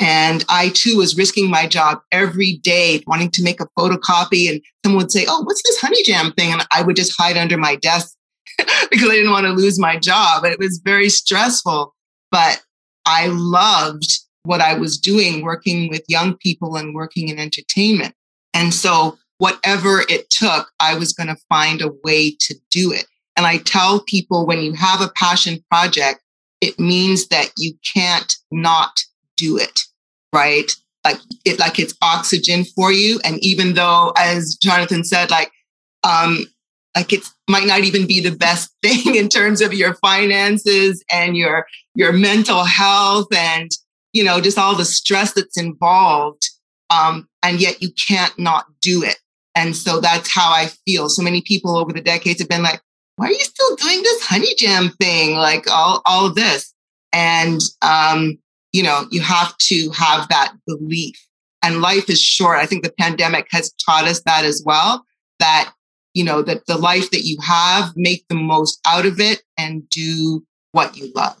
[0.00, 4.48] and I too was risking my job every day, wanting to make a photocopy.
[4.48, 6.52] And someone would say, Oh, what's this honey jam thing?
[6.52, 8.16] And I would just hide under my desk
[8.58, 10.44] because I didn't want to lose my job.
[10.46, 11.94] It was very stressful,
[12.30, 12.62] but
[13.04, 18.14] I loved what I was doing, working with young people and working in entertainment.
[18.54, 23.06] And so, whatever it took, I was going to find a way to do it.
[23.36, 26.20] And I tell people when you have a passion project,
[26.60, 28.92] it means that you can't not
[29.36, 29.80] do it
[30.32, 30.70] right?
[31.04, 33.20] Like it, like it's oxygen for you.
[33.24, 35.50] And even though, as Jonathan said, like,
[36.04, 36.46] um,
[36.96, 41.36] like it might not even be the best thing in terms of your finances and
[41.36, 43.70] your your mental health and
[44.12, 46.48] you know just all the stress that's involved
[46.90, 49.16] um, and yet you can't not do it
[49.54, 52.80] and so that's how i feel so many people over the decades have been like
[53.16, 56.74] why are you still doing this honey jam thing like all all this
[57.12, 58.38] and um,
[58.72, 61.16] you know, you have to have that belief.
[61.62, 62.58] And life is short.
[62.58, 65.04] I think the pandemic has taught us that as well,
[65.38, 65.72] that,
[66.14, 69.88] you know, that the life that you have, make the most out of it and
[69.90, 71.36] do what you love.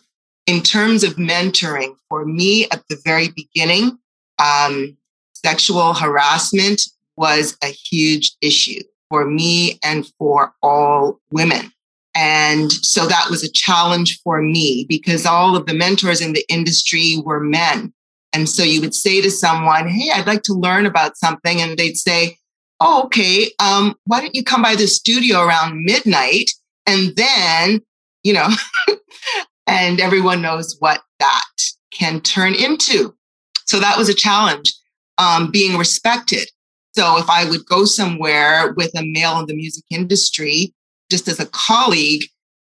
[0.46, 3.98] In terms of mentoring, for me at the very beginning,
[4.38, 4.96] um,
[5.34, 6.82] sexual harassment
[7.16, 8.82] was a huge issue.
[9.10, 11.72] for me and for all women.
[12.20, 16.44] And so that was a challenge for me because all of the mentors in the
[16.50, 17.94] industry were men.
[18.34, 21.62] And so you would say to someone, Hey, I'd like to learn about something.
[21.62, 22.36] And they'd say,
[22.78, 23.50] Oh, okay.
[23.58, 26.50] Um, why don't you come by the studio around midnight?
[26.86, 27.80] And then,
[28.22, 28.48] you know,
[29.66, 31.48] and everyone knows what that
[31.90, 33.14] can turn into.
[33.64, 34.74] So that was a challenge,
[35.16, 36.50] um, being respected.
[36.92, 40.74] So if I would go somewhere with a male in the music industry,
[41.10, 42.22] just as a colleague,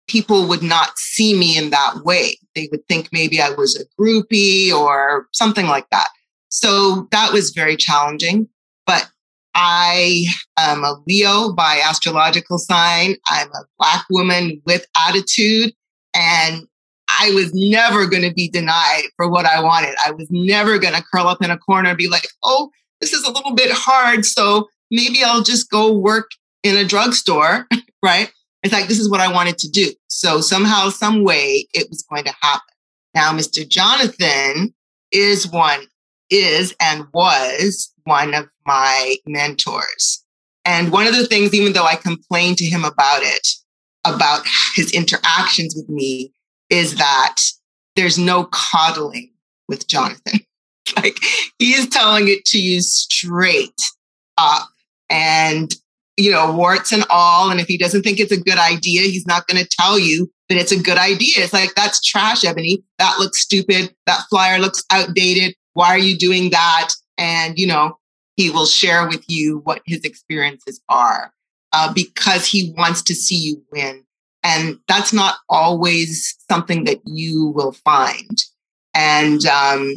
[0.07, 2.37] people would not see me in that way.
[2.53, 6.07] They would think maybe I was a groupie or something like that.
[6.49, 8.47] So that was very challenging.
[8.85, 9.09] But
[9.55, 10.25] I
[10.57, 13.15] am a Leo by astrological sign.
[13.29, 15.73] I'm a Black woman with attitude.
[16.13, 16.67] And
[17.09, 19.95] I was never going to be denied for what I wanted.
[20.05, 22.69] I was never going to curl up in a corner and be like, oh,
[23.01, 24.25] this is a little bit hard.
[24.25, 26.29] So maybe I'll just go work
[26.65, 27.67] in a drugstore,
[28.03, 28.31] right?
[28.63, 29.93] It's like, this is what I wanted to do.
[30.07, 32.61] So somehow, some way it was going to happen.
[33.13, 33.67] Now, Mr.
[33.67, 34.73] Jonathan
[35.11, 35.85] is one,
[36.31, 40.23] is and was one of my mentors.
[40.65, 43.47] And one of the things, even though I complained to him about it,
[44.03, 44.43] about
[44.75, 46.33] his interactions with me,
[46.71, 47.35] is that
[47.95, 49.31] there's no coddling
[49.67, 50.39] with Jonathan.
[50.97, 51.19] like
[51.59, 53.79] he's telling it to you straight
[54.39, 54.67] up
[55.09, 55.75] and
[56.17, 59.27] you know warts and all and if he doesn't think it's a good idea he's
[59.27, 61.33] not going to tell you that it's a good idea.
[61.37, 62.83] It's like that's trash ebony.
[62.99, 63.93] That looks stupid.
[64.05, 65.55] That flyer looks outdated.
[65.73, 66.89] Why are you doing that?
[67.17, 67.97] And you know
[68.35, 71.31] he will share with you what his experiences are
[71.71, 74.03] uh, because he wants to see you win.
[74.43, 78.37] And that's not always something that you will find.
[78.93, 79.95] And um,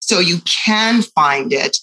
[0.00, 1.76] so you can find it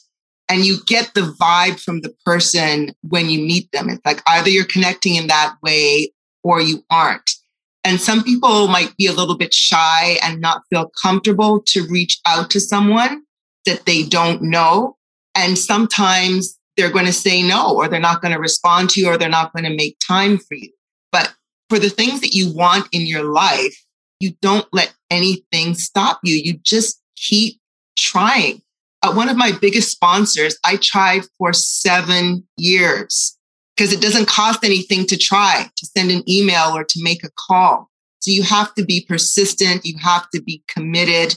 [0.50, 3.90] and you get the vibe from the person when you meet them.
[3.90, 6.12] It's like either you're connecting in that way
[6.44, 7.30] or you aren't.
[7.84, 12.20] And some people might be a little bit shy and not feel comfortable to reach
[12.26, 13.24] out to someone
[13.66, 14.98] that they don't know.
[15.36, 19.08] And sometimes they're going to say no, or they're not going to respond to you,
[19.08, 20.70] or they're not going to make time for you.
[21.12, 21.34] But
[21.70, 23.76] for the things that you want in your life,
[24.20, 26.36] you don't let anything stop you.
[26.36, 27.60] You just keep
[27.98, 28.62] trying.
[29.04, 33.38] Uh, one of my biggest sponsors, I tried for seven years
[33.76, 37.30] because it doesn't cost anything to try, to send an email or to make a
[37.38, 37.90] call.
[38.20, 41.36] So you have to be persistent, you have to be committed,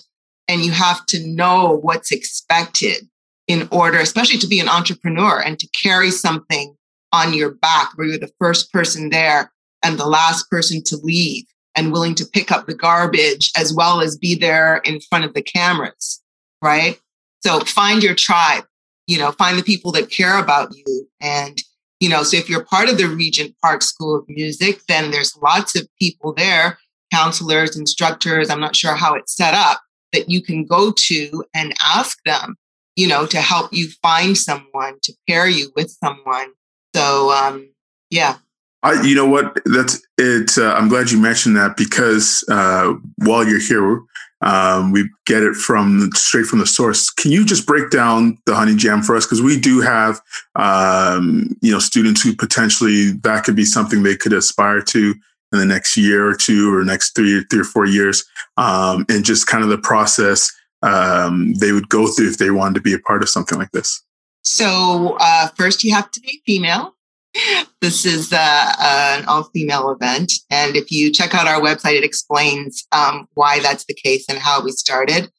[0.49, 3.09] and you have to know what's expected
[3.47, 6.75] in order, especially to be an entrepreneur and to carry something
[7.13, 9.53] on your back where you're the first person there
[9.85, 11.45] and the last person to leave
[11.77, 15.35] and willing to pick up the garbage as well as be there in front of
[15.35, 16.23] the cameras,
[16.63, 16.99] right?
[17.41, 18.65] So find your tribe,
[19.07, 21.09] you know, find the people that care about you.
[21.21, 21.59] And,
[22.01, 25.37] you know, so if you're part of the Regent Park School of Music, then there's
[25.43, 26.79] lots of people there,
[27.13, 29.81] counselors, instructors, I'm not sure how it's set up,
[30.13, 32.57] that you can go to and ask them,
[32.97, 36.53] you know, to help you find someone, to pair you with someone.
[36.95, 37.71] So, um,
[38.11, 38.37] yeah,
[38.83, 39.59] I, you know what?
[39.67, 40.57] That's it.
[40.57, 44.03] Uh, I'm glad you mentioned that because uh, while you're here,
[44.43, 47.11] um, we get it from straight from the source.
[47.11, 49.27] Can you just break down the Honey Jam for us?
[49.27, 50.21] Because we do have,
[50.57, 55.15] um, you know, students who potentially that could be something they could aspire to
[55.53, 58.25] in the next year or two or next three, three or four years,
[58.57, 60.51] um, and just kind of the process
[60.83, 63.73] um, they would go through if they wanted to be a part of something like
[63.73, 64.03] this.
[64.43, 66.95] So uh, first, you have to be female
[67.81, 70.33] this is uh, uh, an all female event.
[70.51, 74.39] And if you check out our website, it explains um, why that's the case and
[74.39, 75.31] how we started.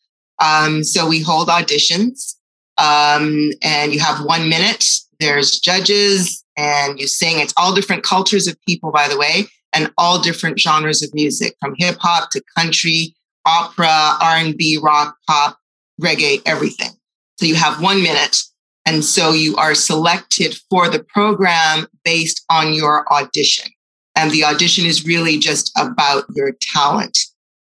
[0.43, 2.35] Um, so we hold auditions
[2.77, 4.85] um, and you have one minute.
[5.19, 7.39] There's judges and you sing.
[7.39, 11.55] It's all different cultures of people, by the way, and all different genres of music
[11.59, 15.59] from hip hop to country, opera, R&B, rock, pop,
[16.01, 16.91] reggae, everything.
[17.39, 18.37] So you have one minute
[18.85, 23.69] and so you are selected for the program based on your audition.
[24.15, 27.17] And the audition is really just about your talent.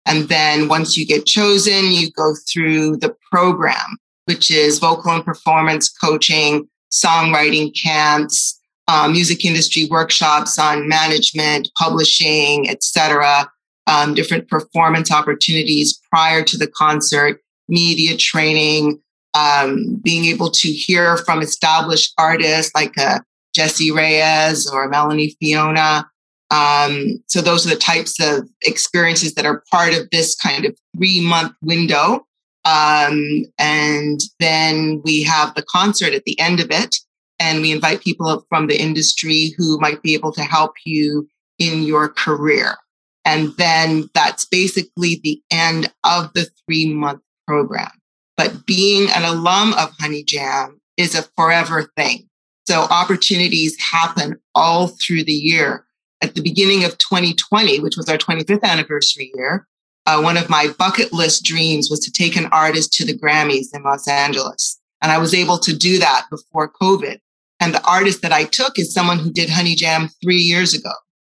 [0.05, 5.25] And then once you get chosen, you go through the program, which is vocal and
[5.25, 13.51] performance coaching, songwriting camps, uh, music industry workshops on management, publishing, etc.
[13.89, 19.01] Um, different performance opportunities prior to the concert, media training,
[19.37, 23.21] um, being able to hear from established artists like uh,
[23.55, 26.09] Jessie Reyez or Melanie Fiona.
[26.51, 30.79] Um, so those are the types of experiences that are part of this kind of
[30.97, 32.27] three month window.
[32.65, 36.97] Um, and then we have the concert at the end of it.
[37.39, 41.29] and we invite people from the industry who might be able to help you
[41.59, 42.77] in your career.
[43.25, 47.91] And then that's basically the end of the three month program.
[48.37, 52.29] But being an alum of Honey Jam is a forever thing.
[52.67, 55.87] So opportunities happen all through the year.
[56.23, 59.67] At the beginning of 2020, which was our 25th anniversary year,
[60.07, 63.75] uh, one of my bucket list dreams was to take an artist to the Grammys
[63.75, 64.81] in Los Angeles.
[65.03, 67.19] And I was able to do that before COVID.
[67.61, 70.93] And the artist that I took is someone who did Honey Jam three years ago.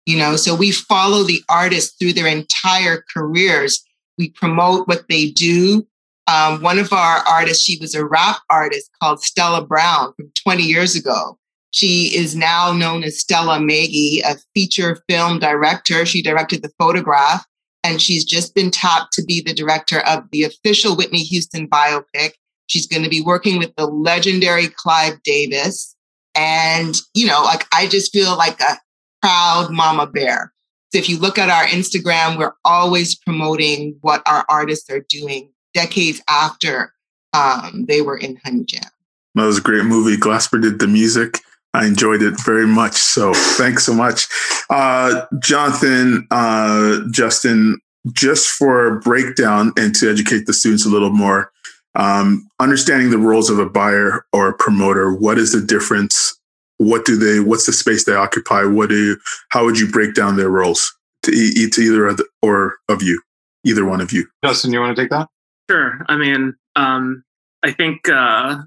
[0.05, 3.83] You know, so we follow the artists through their entire careers.
[4.17, 5.85] We promote what they do.
[6.29, 10.61] Um, one of our artists, she was a rap artist called Stella Brown from 20
[10.61, 11.39] years ago.
[11.71, 16.05] She is now known as Stella Meghie, a feature film director.
[16.05, 17.45] She directed The Photograph,
[17.83, 22.33] and she's just been tapped to be the director of the official Whitney Houston biopic.
[22.67, 25.95] She's going to be working with the legendary Clive Davis.
[26.35, 28.77] And, you know, like I just feel like a
[29.23, 30.53] proud mama bear.
[30.91, 35.51] So if you look at our Instagram, we're always promoting what our artists are doing
[35.73, 36.93] decades after
[37.33, 38.89] um, they were in Honey Jam.
[39.35, 40.17] That was a great movie.
[40.17, 41.39] Glasper did the music.
[41.73, 42.93] I enjoyed it very much.
[42.93, 44.27] So thanks so much.
[44.69, 47.79] Uh, Jonathan, uh, Justin,
[48.11, 51.51] just for a breakdown and to educate the students a little more,
[51.95, 56.35] um, understanding the roles of a buyer or a promoter, what is the difference?
[56.77, 58.63] What do they, what's the space they occupy?
[58.63, 59.17] What do you,
[59.49, 63.03] how would you break down their roles to, e- to either of the, or of
[63.03, 63.21] you,
[63.65, 64.25] either one of you?
[64.43, 65.27] Justin, you want to take that?
[65.69, 66.05] Sure.
[66.07, 67.23] I mean, um,
[67.63, 68.61] I think, uh,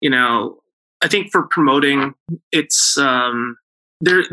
[0.00, 0.60] you know,
[1.02, 2.14] I think for promoting,
[2.50, 3.56] it's, um,
[4.00, 4.24] there,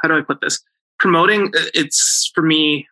[0.00, 0.62] how do I put this?
[0.98, 2.86] Promoting, it's for me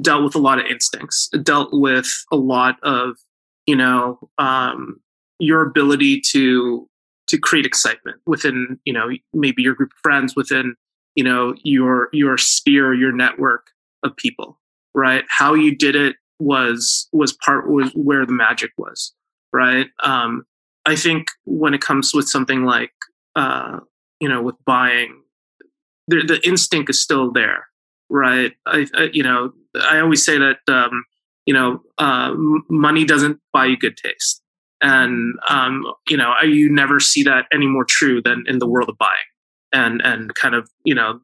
[0.00, 3.16] dealt with a lot of instincts, it dealt with a lot of
[3.66, 5.00] you know um,
[5.38, 6.88] your ability to
[7.26, 10.74] to create excitement within you know maybe your group of friends within
[11.14, 13.68] you know your your sphere your network
[14.02, 14.58] of people
[14.94, 19.14] right how you did it was was part was where the magic was
[19.52, 20.44] right um
[20.84, 22.92] i think when it comes with something like
[23.36, 23.78] uh
[24.20, 25.22] you know with buying
[26.08, 27.66] the, the instinct is still there
[28.10, 31.04] right I, I you know i always say that um
[31.46, 32.34] you know, uh,
[32.68, 34.42] money doesn't buy you good taste.
[34.82, 38.66] And, um, you know, I, you never see that any more true than in the
[38.66, 39.12] world of buying
[39.72, 41.20] and, and kind of, you know,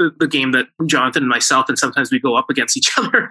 [0.00, 3.30] the, the game that Jonathan and myself, and sometimes we go up against each other,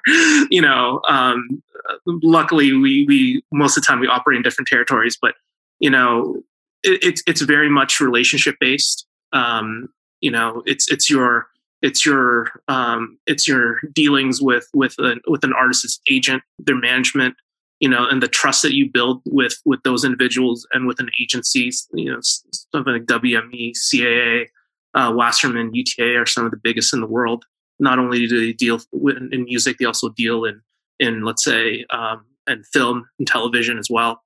[0.49, 1.61] you know, um,
[2.05, 5.35] luckily we, we, most of the time we operate in different territories, but,
[5.79, 6.41] you know,
[6.83, 9.05] it, it's, it's very much relationship based.
[9.33, 9.89] Um,
[10.21, 11.47] you know, it's, it's your,
[11.81, 17.35] it's your um, it's your dealings with with an with an artist's agent, their management,
[17.79, 21.09] you know, and the trust that you build with with those individuals and with an
[21.21, 24.47] agency, you know, something like WME, CAA,
[24.93, 27.45] uh, Wasserman, UTA are some of the biggest in the world.
[27.79, 30.61] Not only do they deal in music, they also deal in
[30.99, 34.21] in let's say um, and film and television as well.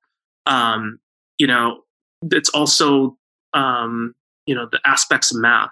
[0.46, 1.00] Um,
[1.38, 1.82] you know,
[2.32, 3.18] it's also
[3.54, 5.72] um, you know the aspects of math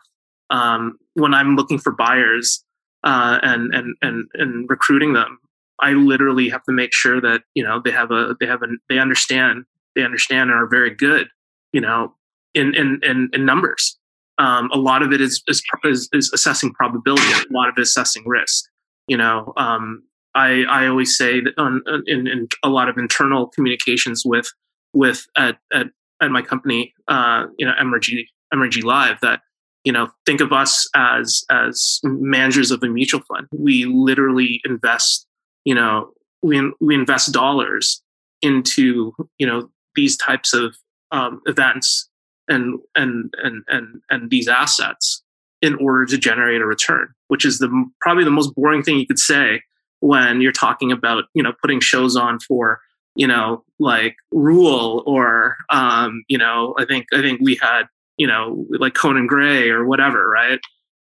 [0.51, 2.63] um, when I'm looking for buyers
[3.03, 5.39] uh, and and and and recruiting them,
[5.79, 8.67] I literally have to make sure that you know they have a they have a
[8.89, 9.65] they understand
[9.95, 11.27] they understand and are very good,
[11.73, 12.13] you know,
[12.53, 13.97] in in in, in numbers.
[14.41, 17.31] Um, a lot of it is, is, is is assessing probability.
[17.31, 18.65] A lot of it is assessing risk.
[19.07, 20.01] You know, um,
[20.33, 24.51] I I always say that on, in, in a lot of internal communications with
[24.93, 25.87] with at at,
[26.21, 29.41] at my company, uh, you know, Emergy Emergy Live that
[29.83, 35.25] you know think of us as as managers of a mutual fund we literally invest
[35.65, 36.11] you know
[36.43, 38.01] we, we invest dollars
[38.41, 40.75] into you know these types of
[41.11, 42.09] um, events
[42.51, 45.23] and, and and and and these assets
[45.61, 47.69] in order to generate a return which is the
[48.01, 49.61] probably the most boring thing you could say
[49.99, 52.79] when you're talking about you know putting shows on for
[53.15, 57.83] you know like rule or um you know i think i think we had
[58.21, 60.59] you know, like Conan Gray or whatever, right?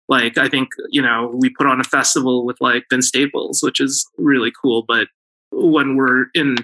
[0.09, 3.79] Like I think, you know, we put on a festival with like Vince Staples, which
[3.79, 4.83] is really cool.
[4.87, 5.07] But
[5.51, 6.55] when we're in,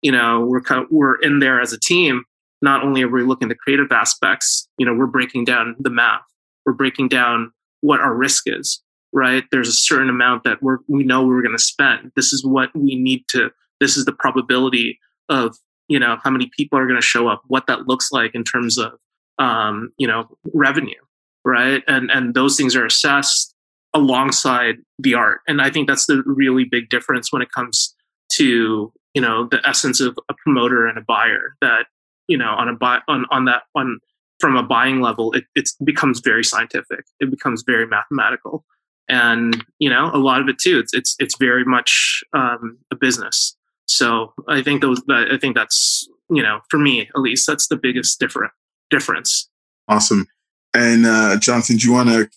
[0.00, 2.24] you know, we're we're in there as a team,
[2.62, 5.90] not only are we looking at the creative aspects, you know, we're breaking down the
[5.90, 6.22] math.
[6.64, 8.82] We're breaking down what our risk is,
[9.12, 9.44] right?
[9.50, 12.12] There's a certain amount that we're, we know we're going to spend.
[12.16, 13.50] This is what we need to,
[13.80, 14.98] this is the probability
[15.28, 15.56] of,
[15.88, 18.42] you know, how many people are going to show up, what that looks like in
[18.42, 18.92] terms of
[19.38, 21.00] um, you know, revenue,
[21.44, 21.82] right?
[21.86, 23.54] And and those things are assessed
[23.94, 25.40] alongside the art.
[25.48, 27.94] And I think that's the really big difference when it comes
[28.32, 31.56] to you know the essence of a promoter and a buyer.
[31.60, 31.86] That
[32.28, 33.98] you know on a buy on on that on
[34.38, 37.04] from a buying level, it it becomes very scientific.
[37.20, 38.64] It becomes very mathematical,
[39.08, 40.78] and you know, a lot of it too.
[40.78, 43.56] It's it's it's very much um, a business.
[43.86, 45.00] So I think those.
[45.08, 48.52] I think that's you know, for me at least, that's the biggest different
[48.90, 49.48] difference.
[49.88, 50.26] Awesome.
[50.74, 52.28] And uh, Jonathan, do you want to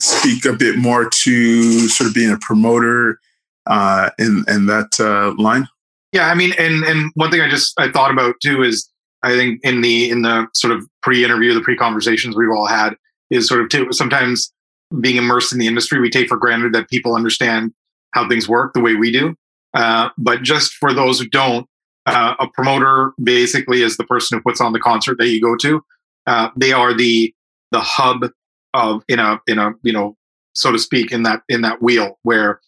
[0.00, 3.20] speak a bit more to sort of being a promoter
[3.66, 5.68] uh, in in that uh, line?
[6.12, 8.90] Yeah, I mean, and and one thing I just I thought about too is
[9.22, 12.94] I think in the in the sort of pre-interview, the pre-conversations we've all had
[13.30, 14.52] is sort of too, sometimes
[15.00, 17.72] being immersed in the industry, we take for granted that people understand
[18.12, 19.34] how things work the way we do.
[19.74, 21.66] Uh, but just for those who don't,
[22.06, 25.56] uh, a promoter basically is the person who puts on the concert that you go
[25.56, 25.82] to.
[26.26, 27.34] Uh, they are the
[27.72, 28.30] the hub
[28.74, 30.16] of in a in a you know
[30.54, 32.60] so to speak in that in that wheel where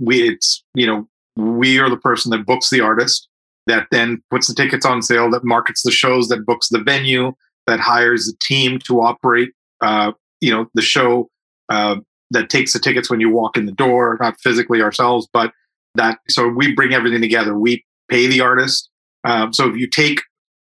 [0.00, 3.28] we it's you know we are the person that books the artist
[3.66, 7.32] that then puts the tickets on sale that markets the shows that books the venue
[7.66, 9.50] that hires the team to operate
[9.80, 11.28] uh, you know the show
[11.68, 11.96] uh,
[12.30, 15.52] that takes the tickets when you walk in the door not physically ourselves but
[15.96, 17.58] that so we bring everything together.
[17.58, 18.90] We pay the artist.
[19.24, 20.20] Um, so if you take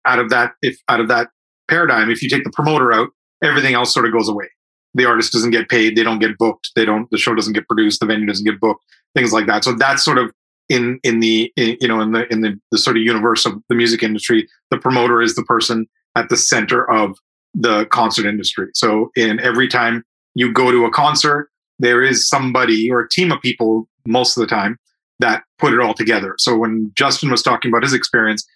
[0.07, 1.29] out of that if out of that
[1.69, 3.09] paradigm if you take the promoter out
[3.43, 4.49] everything else sort of goes away.
[4.95, 7.67] The artist doesn't get paid they don't get booked they don't the show doesn't get
[7.67, 8.85] produced the venue doesn't get booked
[9.15, 9.65] things like that.
[9.65, 10.33] So that's sort of
[10.73, 13.53] in in the in, you know in the in the, the sort of universe of
[13.69, 17.17] the music industry the promoter is the person at the center of
[17.55, 18.69] the concert industry.
[18.75, 20.03] So in every time
[20.35, 24.41] you go to a concert there is somebody or a team of people most of
[24.41, 24.79] the time
[25.19, 26.35] that put it all together.
[26.39, 28.47] So when justin was talking about his experience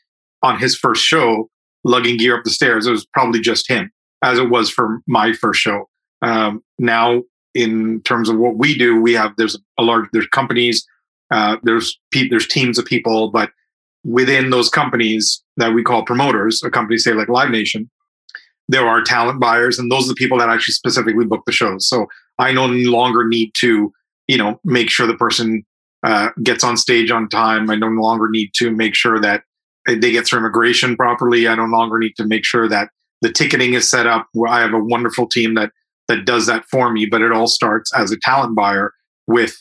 [0.43, 1.51] on his first show
[1.85, 3.91] lugging gear up the stairs it was probably just him
[4.25, 5.89] as it was for my first show.
[6.23, 7.23] Um, now,
[7.55, 10.87] in terms of what we do, we have there's a large there's companies,
[11.31, 13.51] uh, there's pe- there's teams of people, but
[14.05, 17.91] within those companies that we call promoters, a company say like Live Nation,
[18.69, 21.89] there are talent buyers, and those are the people that actually specifically book the shows.
[21.89, 22.07] So
[22.39, 23.93] I no longer need to,
[24.29, 25.65] you know, make sure the person
[26.03, 27.71] uh, gets on stage on time.
[27.71, 29.43] I no longer need to make sure that
[29.87, 31.49] they get through immigration properly.
[31.49, 32.91] I no longer need to make sure that
[33.23, 34.29] the ticketing is set up.
[34.49, 35.71] I have a wonderful team that
[36.09, 37.07] that does that for me.
[37.07, 38.93] But it all starts as a talent buyer
[39.27, 39.57] with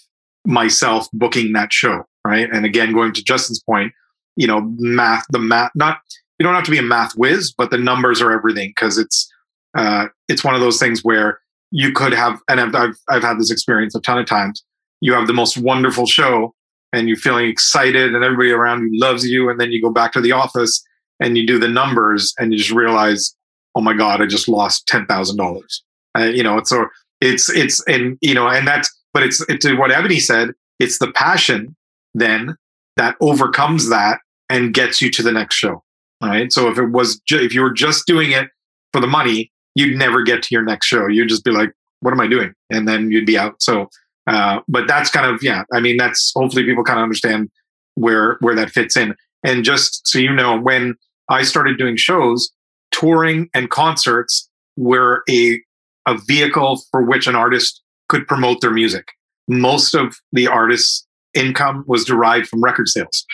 [0.46, 2.50] myself booking that show, right?
[2.52, 3.93] And again, going to Justin's point,
[4.36, 6.00] you know, math, the math, not
[6.39, 9.32] you don't have to be a math whiz, but the numbers are everything because it's
[9.78, 11.39] uh, it's one of those things where
[11.72, 14.64] you could have, and I've, I've I've had this experience a ton of times.
[15.02, 16.54] You have the most wonderful show,
[16.93, 20.12] and you're feeling excited, and everybody around you loves you, and then you go back
[20.14, 20.84] to the office
[21.22, 23.34] and you do the numbers, and you just realize,
[23.76, 25.84] oh my god, I just lost ten thousand dollars
[26.18, 26.88] uh, you know, it's so
[27.22, 30.49] it's it's and you know, and that's but it's it's what Ebony said.
[30.78, 31.74] It's the passion
[32.13, 32.57] then
[32.97, 35.82] that overcomes that and gets you to the next show.
[36.22, 36.51] Right.
[36.51, 38.49] So if it was ju- if you were just doing it
[38.91, 41.07] for the money, you'd never get to your next show.
[41.07, 43.61] You'd just be like, "What am I doing?" And then you'd be out.
[43.61, 43.89] So,
[44.28, 45.63] uh, but that's kind of yeah.
[45.74, 47.49] I mean, that's hopefully people kind of understand
[47.95, 49.16] where where that fits in.
[49.45, 50.95] And just so you know, when
[51.30, 52.51] I started doing shows,
[52.91, 55.61] touring and concerts were a
[56.05, 59.08] a vehicle for which an artist could promote their music.
[59.47, 63.26] Most of the artist's income was derived from record sales,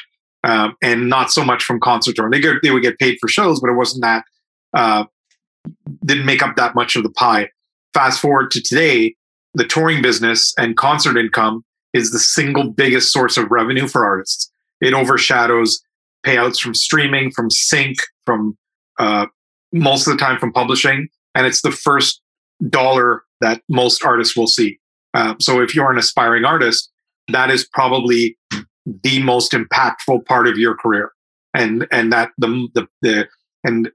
[0.43, 2.31] um, and not so much from concert touring.
[2.31, 4.23] They get, they would get paid for shows, but it wasn't that
[4.73, 5.05] uh,
[6.05, 7.49] didn't make up that much of the pie.
[7.93, 9.15] Fast forward to today,
[9.53, 11.63] the touring business and concert income
[11.93, 14.51] is the single biggest source of revenue for artists.
[14.79, 15.81] It overshadows
[16.25, 18.57] payouts from streaming, from sync, from
[18.97, 19.25] uh,
[19.73, 22.21] most of the time from publishing, and it's the first
[22.69, 24.79] dollar that most artists will see.
[25.13, 26.89] Uh, so if you're an aspiring artist,
[27.27, 28.37] that is probably
[29.03, 31.11] the most impactful part of your career,
[31.53, 33.27] and and that the the, the
[33.63, 33.91] and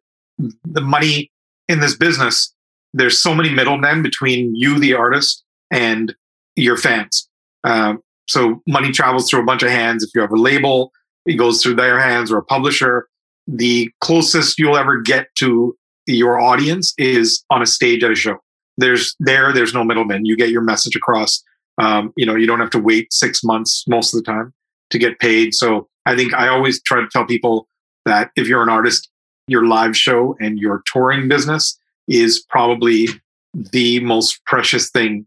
[0.64, 1.30] the money
[1.68, 2.52] in this business.
[2.92, 6.14] There's so many middlemen between you, the artist, and
[6.54, 7.28] your fans.
[7.64, 10.02] Um, so money travels through a bunch of hands.
[10.02, 10.92] If you have a label,
[11.26, 13.08] it goes through their hands or a publisher.
[13.46, 15.76] The closest you'll ever get to
[16.06, 18.38] your audience is on a stage at a show
[18.76, 21.42] there's there there's no middleman you get your message across.
[21.78, 24.52] Um, you know you don't have to wait six months most of the time
[24.90, 25.54] to get paid.
[25.54, 27.68] So i think i always try to tell people
[28.06, 29.10] that if you're an artist
[29.48, 33.08] your live show and your touring business is probably
[33.54, 35.26] the most precious thing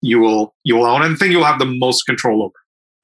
[0.00, 2.54] you will you will own and thing you'll have the most control over.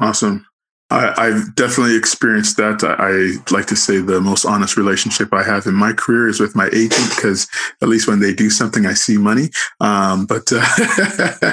[0.01, 0.47] Awesome
[0.89, 2.85] I, have definitely experienced that.
[2.85, 6.39] I, I, like to say the most honest relationship I have in my career is
[6.39, 7.49] with my agent because
[7.83, 9.51] at least when they do something, I see money.
[9.81, 10.65] Um, but uh,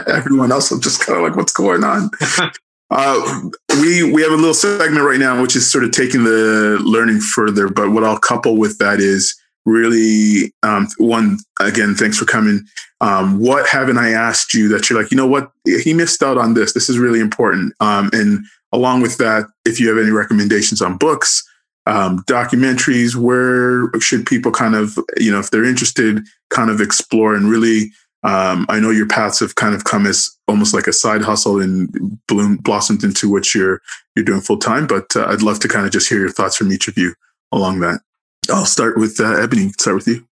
[0.07, 2.11] everyone else, I'm just kind of like, what's going on?
[2.91, 3.49] uh,
[3.81, 7.19] we we have a little segment right now, which is sort of taking the learning
[7.19, 7.69] further.
[7.69, 12.61] But what I'll couple with that is really um, one again thanks for coming
[13.01, 16.37] um, what haven't i asked you that you're like you know what he missed out
[16.37, 20.11] on this this is really important um, and along with that if you have any
[20.11, 21.47] recommendations on books
[21.85, 26.19] um, documentaries where should people kind of you know if they're interested
[26.49, 27.91] kind of explore and really
[28.23, 31.61] um, i know your paths have kind of come as almost like a side hustle
[31.61, 33.81] and bloom blossomed into what you're
[34.15, 36.57] you're doing full time but uh, i'd love to kind of just hear your thoughts
[36.57, 37.13] from each of you
[37.51, 38.01] along that
[38.49, 39.69] I'll start with uh, Ebony.
[39.73, 40.27] Start with you.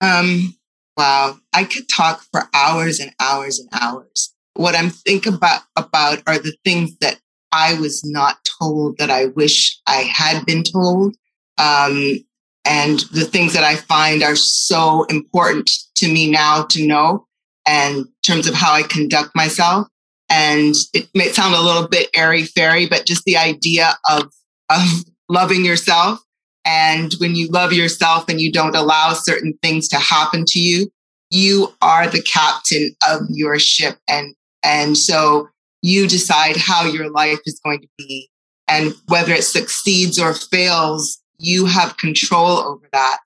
[0.00, 0.56] Um,
[0.96, 4.34] wow, I could talk for hours and hours and hours.
[4.54, 7.18] What I'm thinking about about are the things that
[7.52, 11.16] I was not told that I wish I had been told,
[11.58, 12.18] um,
[12.64, 17.26] and the things that I find are so important to me now to know,
[17.66, 19.86] and in terms of how I conduct myself.
[20.28, 24.24] And it may sound a little bit airy fairy, but just the idea of
[24.68, 26.20] of loving yourself
[26.66, 30.90] and when you love yourself and you don't allow certain things to happen to you,
[31.30, 33.98] you are the captain of your ship.
[34.08, 34.34] And,
[34.64, 35.48] and so
[35.86, 38.28] you decide how your life is going to be.
[38.66, 43.20] And whether it succeeds or fails, you have control over that.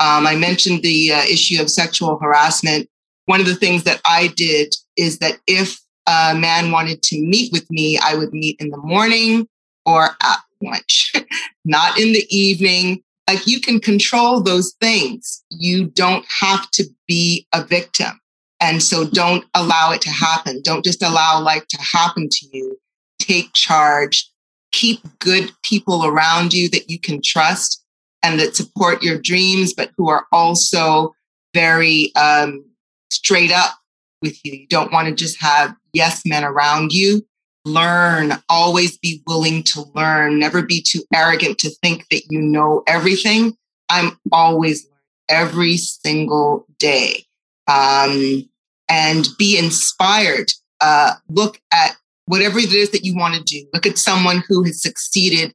[0.00, 2.88] Um, I mentioned the uh, issue of sexual harassment.
[3.26, 5.78] One of the things that I did is that if
[6.08, 9.46] a man wanted to meet with me, I would meet in the morning
[9.86, 11.12] or at lunch,
[11.64, 13.04] not in the evening.
[13.28, 15.44] Like you can control those things.
[15.50, 18.18] You don't have to be a victim.
[18.62, 20.62] And so don't allow it to happen.
[20.62, 22.78] Don't just allow life to happen to you.
[23.18, 24.30] Take charge.
[24.70, 27.84] Keep good people around you that you can trust
[28.22, 31.12] and that support your dreams, but who are also
[31.52, 32.64] very um,
[33.10, 33.74] straight up
[34.22, 34.52] with you.
[34.52, 37.26] You don't want to just have yes men around you
[37.64, 42.82] learn, always be willing to learn, never be too arrogant to think that you know
[42.86, 43.56] everything.
[43.88, 44.98] I'm always learning
[45.28, 47.24] every single day.
[47.68, 48.48] Um,
[48.92, 50.52] and be inspired.
[50.80, 53.66] Uh, look at whatever it is that you want to do.
[53.72, 55.54] Look at someone who has succeeded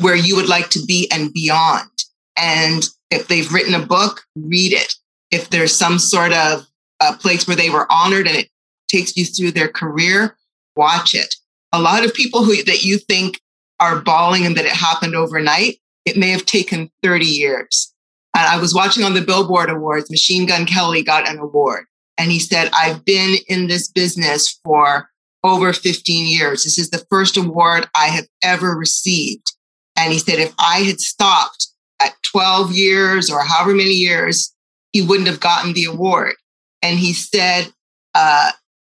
[0.00, 1.90] where you would like to be and beyond.
[2.36, 4.94] And if they've written a book, read it.
[5.30, 6.66] If there's some sort of
[7.00, 8.48] a place where they were honored and it
[8.88, 10.36] takes you through their career,
[10.76, 11.34] watch it
[11.72, 13.40] a lot of people who that you think
[13.80, 17.92] are bawling and that it happened overnight, it may have taken 30 years.
[18.36, 21.86] And I was watching on the Billboard Awards, Machine Gun Kelly got an award.
[22.18, 25.08] And he said, I've been in this business for
[25.44, 26.64] over 15 years.
[26.64, 29.52] This is the first award I have ever received.
[29.96, 31.68] And he said, if I had stopped
[32.00, 34.54] at 12 years or however many years,
[34.92, 36.34] he wouldn't have gotten the award.
[36.82, 37.72] And he said,
[38.14, 38.52] uh,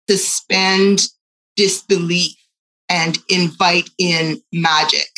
[0.10, 1.08] suspend
[1.56, 2.36] disbelief
[2.88, 5.10] and invite in magic.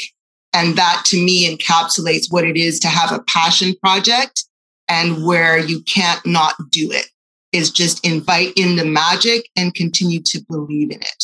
[0.53, 4.43] And that to me encapsulates what it is to have a passion project
[4.89, 7.07] and where you can't not do it
[7.51, 11.23] is just invite in the magic and continue to believe in it.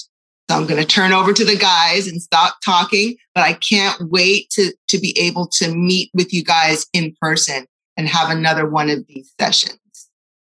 [0.50, 4.10] So I'm going to turn over to the guys and stop talking, but I can't
[4.10, 7.66] wait to, to be able to meet with you guys in person
[7.98, 9.78] and have another one of these sessions.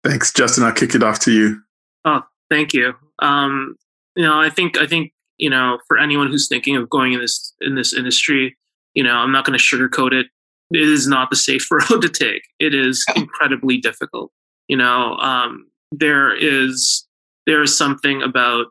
[0.03, 0.65] Thanks, Justin.
[0.65, 1.61] I'll kick it off to you.
[2.05, 2.95] Oh, thank you.
[3.21, 3.77] Um,
[4.17, 7.21] you know, I think I think you know, for anyone who's thinking of going in
[7.21, 8.57] this in this industry,
[8.95, 10.27] you know, I'm not going to sugarcoat it.
[10.71, 12.43] It is not the safe road to take.
[12.59, 14.31] It is incredibly difficult.
[14.69, 17.07] You know, um, there is
[17.47, 18.67] there is something about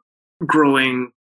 [0.45, 1.11] growing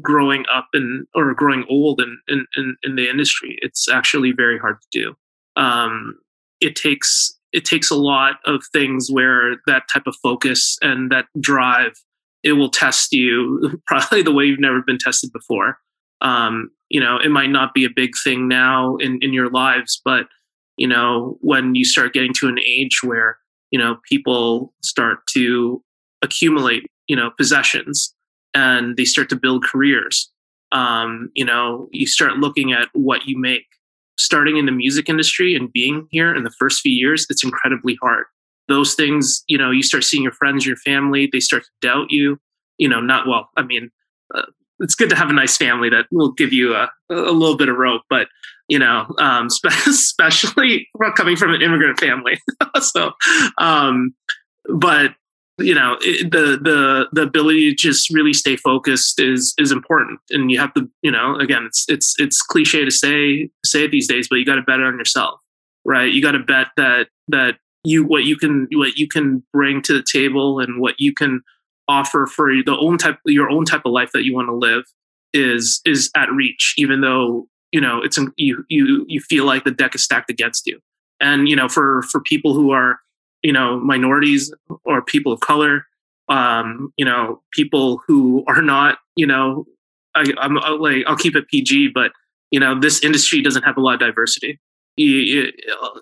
[0.00, 3.58] growing up and or growing old in, in, in, in the industry.
[3.62, 5.14] It's actually very hard to do.
[5.60, 6.18] Um,
[6.60, 11.26] it takes it takes a lot of things where that type of focus and that
[11.40, 11.92] drive
[12.42, 15.78] it will test you probably the way you've never been tested before.
[16.20, 20.00] Um, you know, it might not be a big thing now in, in your lives,
[20.04, 20.26] but
[20.76, 23.38] you know, when you start getting to an age where,
[23.70, 25.82] you know, people start to
[26.22, 28.14] accumulate, you know, possessions
[28.54, 30.30] and they start to build careers.
[30.72, 33.64] Um, you know, you start looking at what you make.
[34.18, 37.96] Starting in the music industry and being here in the first few years, it's incredibly
[38.02, 38.24] hard
[38.68, 42.10] those things, you know, you start seeing your friends, your family, they start to doubt
[42.10, 42.38] you.
[42.76, 43.50] You know, not well.
[43.56, 43.90] I mean,
[44.32, 44.42] uh,
[44.80, 47.68] it's good to have a nice family that will give you a, a little bit
[47.68, 48.28] of rope, but
[48.68, 49.48] you know, um,
[49.86, 52.38] especially coming from an immigrant family.
[52.80, 53.12] so,
[53.58, 54.14] um,
[54.68, 55.14] but
[55.58, 60.20] you know, it, the the the ability to just really stay focused is is important,
[60.30, 63.90] and you have to, you know, again, it's it's it's cliche to say say it
[63.90, 65.40] these days, but you got to bet on yourself,
[65.84, 66.12] right?
[66.12, 69.94] You got to bet that that you what you can what you can bring to
[69.94, 71.42] the table and what you can
[71.88, 74.84] offer for the own type your own type of life that you want to live
[75.34, 79.70] is is at reach even though you know it's you you you feel like the
[79.70, 80.80] deck is stacked against you
[81.20, 82.98] And you know, for for people who are
[83.42, 84.52] you know minorities
[84.84, 85.86] or people of color,
[86.28, 89.66] um, you know, people who are not you know,
[90.14, 92.12] I, I'm like I'll keep it PG, but
[92.50, 94.58] you know, this industry doesn't have a lot of diversity.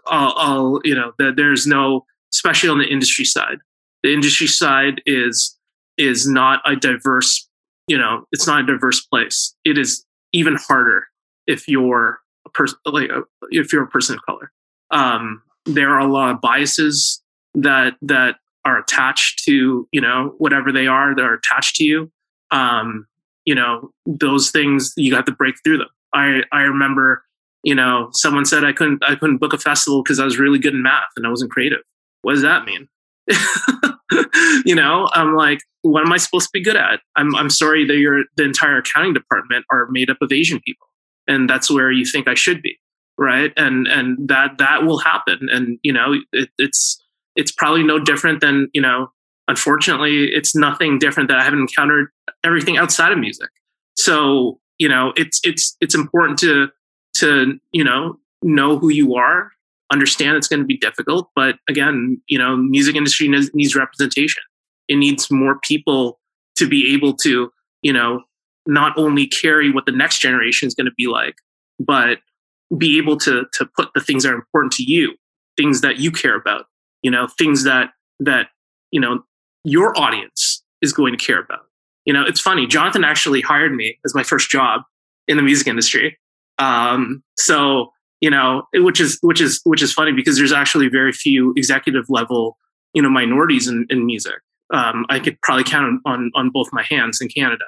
[0.07, 3.59] I'll, I'll you know, there's no, especially on the industry side.
[4.03, 5.56] The industry side is
[5.99, 7.49] is not a diverse,
[7.89, 9.55] you know, it's not a diverse place.
[9.65, 11.07] It is even harder
[11.47, 14.53] if you're a person, like uh, if you're a person of color.
[14.91, 17.23] Um, there are a lot of biases
[17.55, 22.11] that that are attached to you know whatever they are that are attached to you.
[22.51, 23.07] Um,
[23.45, 25.89] you know those things you have to break through them.
[26.13, 27.25] I I remember
[27.63, 30.59] you know someone said I couldn't I couldn't book a festival because I was really
[30.59, 31.81] good in math and I wasn't creative.
[32.23, 32.89] What does that mean?
[34.65, 37.01] you know, I'm like, what am I supposed to be good at?
[37.17, 40.87] I'm I'm sorry that your the entire accounting department are made up of Asian people,
[41.27, 42.79] and that's where you think I should be,
[43.19, 43.53] right?
[43.57, 47.03] And and that that will happen, and you know, it, it's
[47.37, 49.11] it's probably no different than you know.
[49.49, 52.09] Unfortunately, it's nothing different that I haven't encountered
[52.43, 53.49] everything outside of music.
[53.97, 56.69] So you know, it's it's it's important to
[57.19, 59.51] to you know know who you are
[59.93, 64.43] understand it's going to be difficult but again you know music industry needs, needs representation.
[64.89, 66.21] It needs more people
[66.57, 67.51] to be able to
[67.83, 68.23] you know
[68.67, 71.37] not only carry what the next generation is going to be like
[71.79, 72.19] but
[72.77, 75.15] be able to to put the things that are important to you
[75.57, 76.67] things that you care about
[77.03, 78.49] you know things that that
[78.91, 79.21] you know
[79.65, 81.61] your audience is going to care about.
[82.05, 84.83] You know it's funny jonathan actually hired me as my first job
[85.29, 86.19] in the music industry.
[86.59, 91.13] Um, so you know, which is which is which is funny because there's actually very
[91.13, 92.57] few executive level,
[92.95, 94.37] you know, minorities in, in music.
[94.73, 97.65] Um, I could probably count on on both my hands in Canada,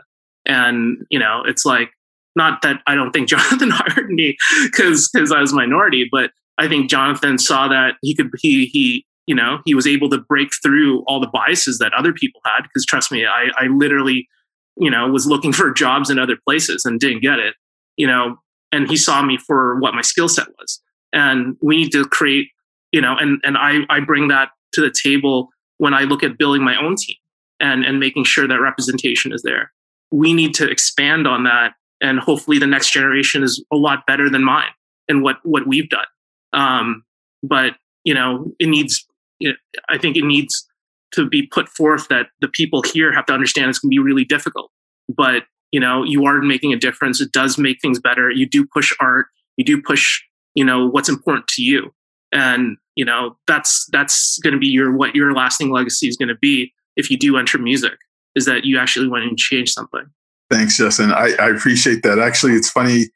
[0.46, 1.90] and you know, it's like
[2.34, 6.68] not that I don't think Jonathan hired me because because I was minority, but I
[6.68, 10.51] think Jonathan saw that he could he he you know he was able to break
[10.62, 14.28] through all the biases that other people had because trust me, I I literally
[14.76, 17.55] you know was looking for jobs in other places and didn't get it.
[17.96, 18.38] You know,
[18.73, 20.81] and he saw me for what my skill set was.
[21.12, 22.49] And we need to create
[22.93, 26.39] you know and and i i bring that to the table when i look at
[26.39, 27.16] building my own team
[27.61, 29.73] and and making sure that representation is there.
[30.11, 34.31] We need to expand on that and hopefully the next generation is a lot better
[34.31, 34.71] than mine
[35.09, 36.07] and what what we've done.
[36.53, 37.05] Um
[37.43, 39.07] but you know it needs
[39.39, 39.57] you know,
[39.89, 40.66] i think it needs
[41.12, 43.99] to be put forth that the people here have to understand it's going to be
[43.99, 44.71] really difficult.
[45.09, 47.21] But you know you are making a difference.
[47.21, 48.31] It does make things better.
[48.31, 49.27] You do push art.
[49.57, 50.21] You do push
[50.55, 51.93] you know what's important to you.
[52.33, 56.29] And you know that's that's going to be your what your lasting legacy is going
[56.29, 57.99] to be if you do enter music
[58.35, 60.05] is that you actually went and changed something.
[60.51, 61.12] Thanks justin.
[61.12, 62.19] I, I appreciate that.
[62.19, 63.07] Actually it's funny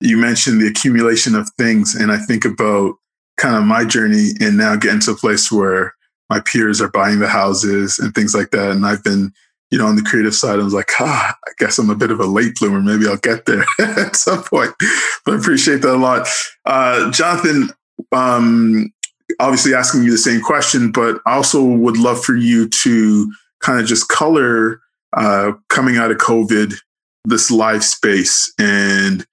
[0.00, 2.94] you mentioned the accumulation of things and i think about
[3.36, 5.94] kind of my journey and now getting to a place where
[6.28, 9.32] my peers are buying the houses and things like that and i've been
[9.70, 12.10] you know, on the creative side, I was like, ah, I guess I'm a bit
[12.10, 12.80] of a late bloomer.
[12.80, 14.74] Maybe I'll get there at some point.
[15.24, 16.28] But I appreciate that a lot.
[16.64, 17.70] Uh, Jonathan,
[18.12, 18.92] um,
[19.38, 23.80] obviously asking you the same question, but I also would love for you to kind
[23.80, 24.80] of just color
[25.16, 26.74] uh, coming out of COVID,
[27.24, 29.24] this live space, and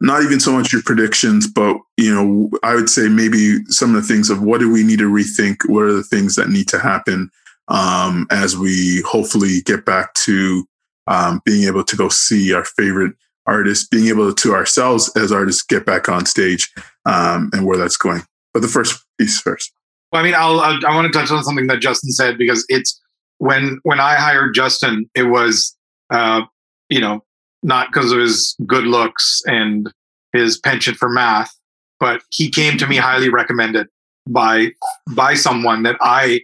[0.00, 4.02] not even so much your predictions, but you know, I would say maybe some of
[4.02, 5.68] the things of what do we need to rethink?
[5.68, 7.30] What are the things that need to happen?
[7.68, 10.66] Um, as we hopefully get back to
[11.06, 13.14] um, being able to go see our favorite
[13.46, 16.72] artists, being able to ourselves as artists get back on stage
[17.04, 18.22] um, and where that's going.
[18.52, 19.72] But the first piece first.
[20.12, 22.64] Well, I mean, I'll, I'll, i want to touch on something that Justin said because
[22.68, 23.00] it's
[23.38, 25.76] when when I hired Justin, it was
[26.10, 26.42] uh,
[26.88, 27.22] you know
[27.62, 29.92] not because of his good looks and
[30.32, 31.52] his penchant for math,
[31.98, 33.88] but he came to me highly recommended
[34.28, 34.72] by
[35.12, 36.40] by someone that I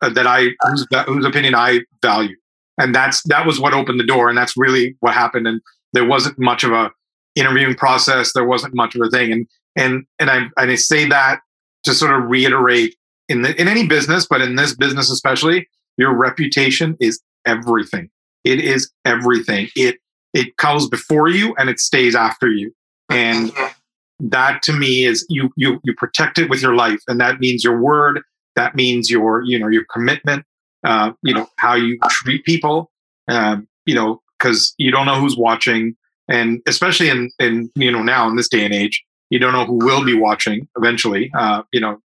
[0.00, 1.04] Uh, that I whose, uh.
[1.04, 2.36] whose opinion I value,
[2.78, 5.46] and that's that was what opened the door, and that's really what happened.
[5.46, 5.60] And
[5.92, 6.90] there wasn't much of a
[7.34, 8.32] interviewing process.
[8.32, 11.40] There wasn't much of a thing, and and and I and I say that
[11.84, 12.96] to sort of reiterate
[13.28, 18.08] in the, in any business, but in this business especially, your reputation is everything.
[18.44, 19.68] It is everything.
[19.76, 19.96] It
[20.32, 22.72] it comes before you and it stays after you,
[23.10, 24.28] and mm-hmm.
[24.28, 27.62] that to me is you you you protect it with your life, and that means
[27.62, 28.22] your word
[28.56, 30.44] that means your, you know, your commitment,
[30.84, 32.90] uh, you know, how you treat people,
[33.28, 35.96] um, you know, because you don't know who's watching,
[36.28, 39.64] and especially in, in, you know, now in this day and age, you don't know
[39.64, 41.30] who will be watching eventually.
[41.36, 41.98] Uh, you know,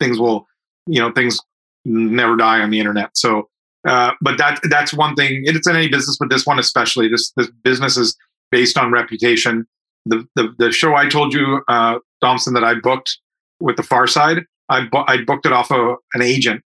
[0.00, 0.46] things will,
[0.86, 1.40] you know, things
[1.84, 3.16] never die on the internet.
[3.16, 3.48] So,
[3.86, 5.42] uh, but that that's one thing.
[5.44, 7.08] It's in any business, but this one especially.
[7.08, 8.16] This this business is
[8.50, 9.66] based on reputation.
[10.06, 13.18] The the, the show I told you, uh, Thompson, that I booked
[13.60, 16.62] with the Pharcyde, I bu- I booked it off of an agent.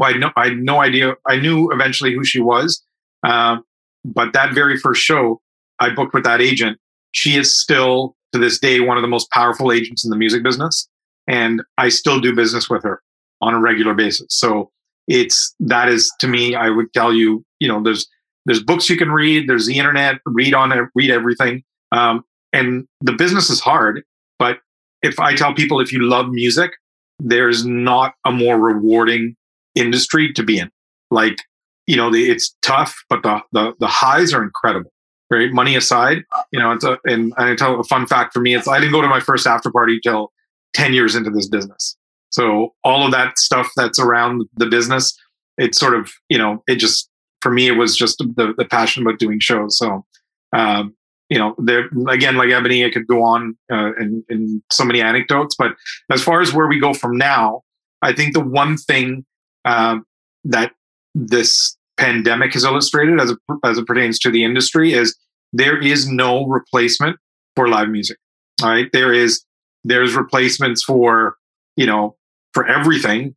[0.00, 1.14] I had no I had no idea.
[1.26, 2.82] I knew eventually who she was,
[3.26, 3.64] um,
[4.04, 5.40] but that very first show
[5.80, 6.78] I booked with that agent,
[7.12, 10.42] she is still to this day one of the most powerful agents in the music
[10.42, 10.88] business,
[11.26, 13.02] and I still do business with her
[13.40, 14.26] on a regular basis.
[14.30, 14.70] So
[15.08, 18.06] it's that is to me, I would tell you, you know, there's
[18.46, 22.86] there's books you can read, there's the internet, read on it, read everything, um, and
[23.00, 24.02] the business is hard.
[24.38, 24.58] But
[25.02, 26.70] if I tell people if you love music,
[27.18, 29.36] there's not a more rewarding
[29.74, 30.70] industry to be in.
[31.10, 31.38] Like,
[31.86, 34.92] you know, the, it's tough, but the, the the highs are incredible.
[35.30, 38.54] Right, money aside, you know, it's a and I tell a fun fact for me.
[38.54, 40.32] It's I didn't go to my first after party till
[40.72, 41.98] ten years into this business.
[42.30, 45.14] So all of that stuff that's around the business,
[45.58, 47.10] it's sort of you know, it just
[47.42, 49.76] for me it was just the the passion about doing shows.
[49.76, 50.06] So
[50.54, 50.96] um,
[51.28, 55.00] you know, there again, like Ebony, I could go on uh, in, in so many
[55.02, 55.54] anecdotes.
[55.56, 55.72] But
[56.10, 57.62] as far as where we go from now,
[58.02, 59.24] I think the one thing
[59.64, 60.06] um,
[60.44, 60.72] that
[61.14, 65.16] this pandemic has illustrated, as it, as it pertains to the industry, is
[65.52, 67.18] there is no replacement
[67.56, 68.18] for live music.
[68.62, 69.44] All right, there is
[69.84, 71.36] there's replacements for
[71.76, 72.16] you know
[72.54, 73.34] for everything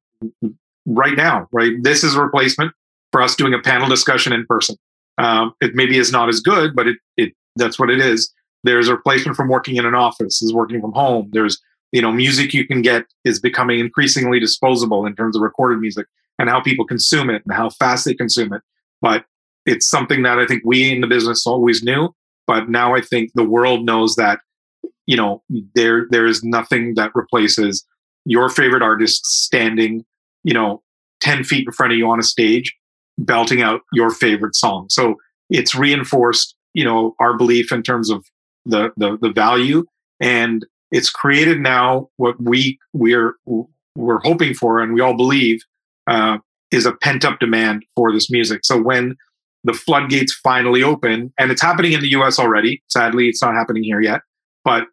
[0.85, 1.47] right now.
[1.51, 2.73] Right, this is a replacement
[3.11, 4.77] for us doing a panel discussion in person.
[5.17, 8.31] Um, it maybe is not as good, but it it that's what it is.
[8.63, 11.29] There's a replacement from working in an office, is working from home.
[11.33, 11.59] There's,
[11.91, 16.05] you know, music you can get is becoming increasingly disposable in terms of recorded music
[16.37, 18.61] and how people consume it and how fast they consume it.
[19.01, 19.25] But
[19.65, 22.13] it's something that I think we in the business always knew.
[22.47, 24.39] But now I think the world knows that,
[25.05, 25.43] you know,
[25.75, 27.85] there there is nothing that replaces
[28.25, 30.05] your favorite artist standing,
[30.43, 30.81] you know,
[31.21, 32.75] 10 feet in front of you on a stage,
[33.17, 34.87] belting out your favorite song.
[34.89, 35.15] So
[35.49, 38.25] it's reinforced you know our belief in terms of
[38.65, 39.85] the the, the value.
[40.19, 43.35] And it's created now what we we're
[43.95, 45.61] we're hoping for and we all believe
[46.07, 46.37] uh,
[46.71, 48.61] is a pent up demand for this music.
[48.63, 49.15] So when
[49.63, 53.83] the floodgates finally open and it's happening in the us already sadly it's not happening
[53.83, 54.21] here yet
[54.65, 54.87] but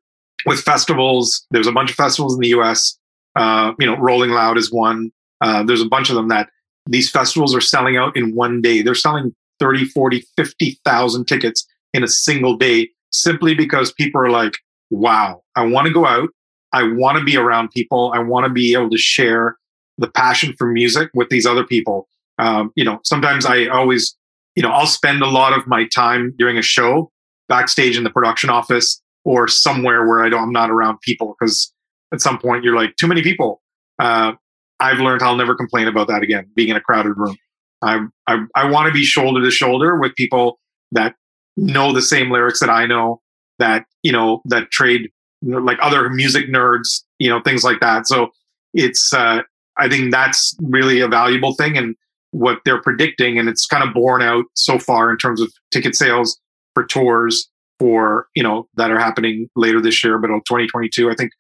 [0.45, 2.99] with festivals there's a bunch of festivals in the us
[3.37, 5.11] uh, you know rolling loud is one
[5.41, 6.51] uh, there's a bunch of them that
[6.89, 8.83] these festivals are selling out in one day.
[8.83, 14.55] They're selling 30, 40, 50,000 tickets in a single day simply because people are like,
[14.91, 16.31] wow, I want to go out.
[16.73, 18.13] I want to be around people.
[18.15, 19.57] I want to be able to share
[19.97, 22.09] the passion for music with these other people.
[22.39, 24.17] Um, you know, sometimes I always,
[24.55, 27.11] you know, I'll spend a lot of my time during a show
[27.49, 31.73] backstage in the production office or somewhere where I don't, I'm not around people because
[32.13, 33.63] at some point you're like, too many people.
[33.99, 34.33] Uh,
[34.81, 37.37] I've learned I'll never complain about that again, being in a crowded room.
[37.83, 40.59] I I, I want to be shoulder to shoulder with people
[40.93, 41.15] that
[41.57, 43.21] know the same lyrics that I know,
[43.59, 45.11] that you know that trade
[45.43, 48.07] like other music nerds, you know things like that.
[48.07, 48.31] So
[48.75, 49.43] it's uh,
[49.79, 51.95] I think that's really a valuable thing and
[52.33, 55.95] what they're predicting, and it's kind of borne out so far in terms of ticket
[55.95, 56.39] sales
[56.75, 57.49] for tours
[57.79, 61.31] for you know that are happening later this year, but in 2022, I think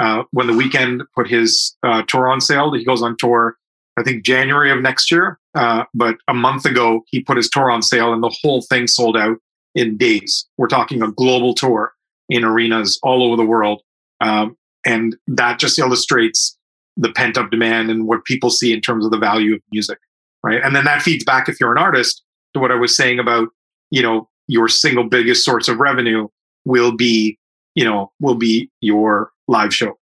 [0.00, 3.56] uh, when the Weeknd put his uh, tour on sale, he goes on tour
[3.98, 5.38] I think January of next year.
[5.54, 8.86] Uh, but a month ago, he put his tour on sale and the whole thing
[8.86, 9.36] sold out
[9.74, 10.46] in days.
[10.56, 11.92] We're talking a global tour
[12.28, 13.82] in arenas all over the world.
[14.20, 16.56] Um, and that just illustrates
[16.96, 19.98] the pent up demand and what people see in terms of the value of music.
[20.42, 20.60] Right.
[20.62, 22.22] And then that feeds back, if you're an artist,
[22.54, 23.48] to what I was saying about,
[23.90, 26.28] you know, your single biggest source of revenue
[26.64, 27.38] will be,
[27.74, 29.96] you know, will be your live show.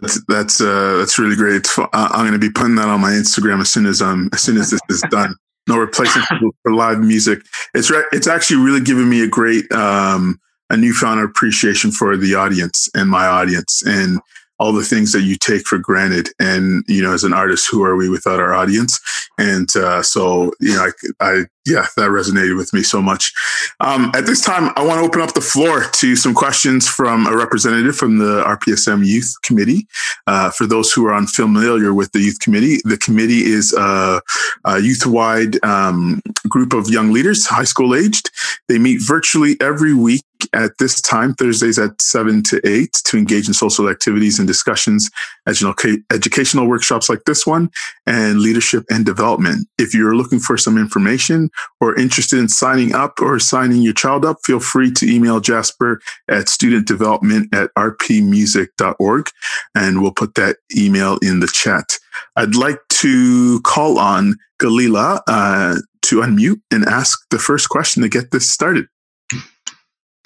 [0.00, 1.66] That's that's uh, that's really great.
[1.92, 4.56] I'm going to be putting that on my Instagram as soon as um as soon
[4.56, 5.34] as this is done.
[5.68, 6.26] No replacement
[6.62, 7.42] for live music.
[7.74, 10.40] It's re- it's actually really given me a great um
[10.70, 14.18] a newfound appreciation for the audience and my audience and
[14.58, 16.30] all the things that you take for granted.
[16.38, 19.00] And, you know, as an artist, who are we without our audience?
[19.36, 20.90] And uh, so, you know,
[21.20, 23.32] I, I, yeah, that resonated with me so much.
[23.78, 27.26] Um, at this time, I want to open up the floor to some questions from
[27.26, 29.86] a representative from the RPSM Youth Committee.
[30.26, 34.20] Uh, for those who are unfamiliar with the Youth Committee, the committee is a,
[34.64, 38.30] a youth wide um, group of young leaders, high school aged.
[38.68, 43.46] They meet virtually every week at this time, Thursdays at 7 to 8, to engage
[43.48, 45.08] in social activities and discussions,
[45.46, 47.70] educational workshops like this one,
[48.06, 49.68] and leadership and development.
[49.78, 51.50] If you're looking for some information
[51.80, 56.00] or interested in signing up or signing your child up, feel free to email Jasper
[56.28, 59.30] at studentdevelopment at rpmusic.org,
[59.74, 61.98] and we'll put that email in the chat.
[62.36, 68.08] I'd like to call on Galila uh, to unmute and ask the first question to
[68.08, 68.86] get this started.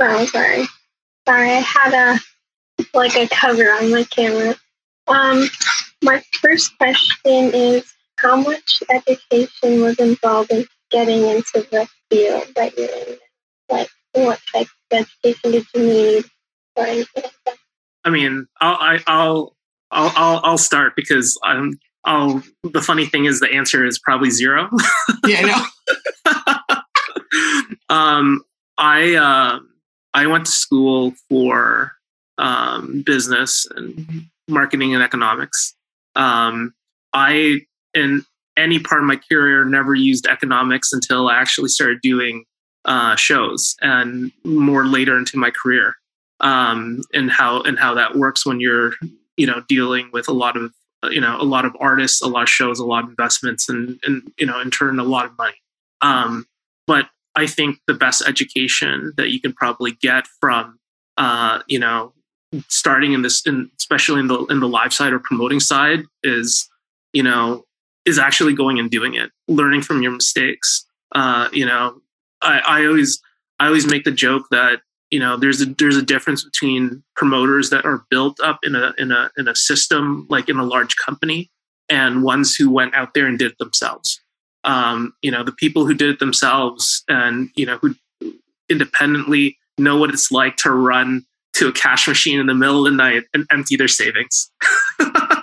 [0.01, 0.67] Sorry, sorry.
[1.27, 2.21] Sorry, I had a
[2.95, 4.55] like a cover on my camera.
[5.09, 5.49] Um,
[6.03, 12.77] my first question is how much education was involved in getting into the field that
[12.77, 13.17] you're in?
[13.69, 16.25] Like, what type of education did you need
[16.77, 17.57] or anything like that?
[18.05, 19.57] I mean, I'll I, I'll
[19.91, 21.79] I'll I'll I'll start because I'm.
[22.05, 22.43] I'll.
[22.63, 24.71] The funny thing is, the answer is probably zero.
[25.27, 25.67] Yeah,
[26.27, 26.85] I know.
[27.95, 28.43] um,
[28.79, 29.59] I uh,
[30.15, 31.93] I went to school for
[32.39, 35.75] um, business and marketing and economics.
[36.15, 36.75] Um,
[37.13, 37.63] I
[37.95, 38.25] in
[38.57, 42.45] any part of my career never used economics until I actually started doing
[42.85, 45.97] uh, shows and more later into my career
[46.41, 48.95] um, and how and how that works when you're
[49.37, 50.73] you know dealing with a lot of
[51.11, 53.99] you know a lot of artists, a lot of shows, a lot of investments, and
[54.05, 55.57] and you know in turn a lot of money.
[56.01, 56.47] Um,
[56.87, 60.79] but I think the best education that you can probably get from
[61.17, 62.13] uh, you know
[62.69, 66.69] starting in this, in, especially in the in the live side or promoting side, is
[67.13, 67.65] you know
[68.07, 70.87] is actually going and doing it, learning from your mistakes.
[71.15, 72.01] Uh, you know,
[72.41, 73.21] I, I always
[73.59, 74.81] I always make the joke that
[75.11, 78.95] you know there's a there's a difference between promoters that are built up in a
[78.99, 81.51] in a in a system like in a large company
[81.89, 84.21] and ones who went out there and did it themselves.
[84.65, 87.95] Um, you know, the people who did it themselves and you know who
[88.69, 92.93] independently know what it's like to run to a cash machine in the middle of
[92.93, 94.51] the night and empty their savings.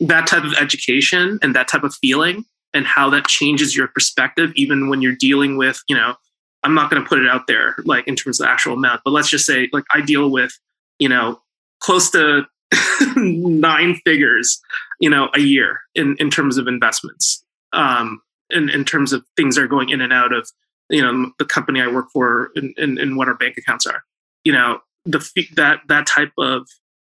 [0.00, 4.52] that type of education and that type of feeling and how that changes your perspective
[4.56, 6.14] even when you're dealing with you know
[6.62, 9.10] i'm not going to put it out there like in terms of actual amount but
[9.10, 10.52] let's just say like i deal with
[10.98, 11.40] you know
[11.80, 12.42] close to
[13.16, 14.60] nine figures
[15.00, 18.22] you know a year in in terms of investments um
[18.52, 20.48] in, in terms of things that are going in and out of
[20.90, 24.04] you know the company i work for and, and, and what our bank accounts are.
[24.44, 25.18] You know the
[25.56, 26.68] that that type of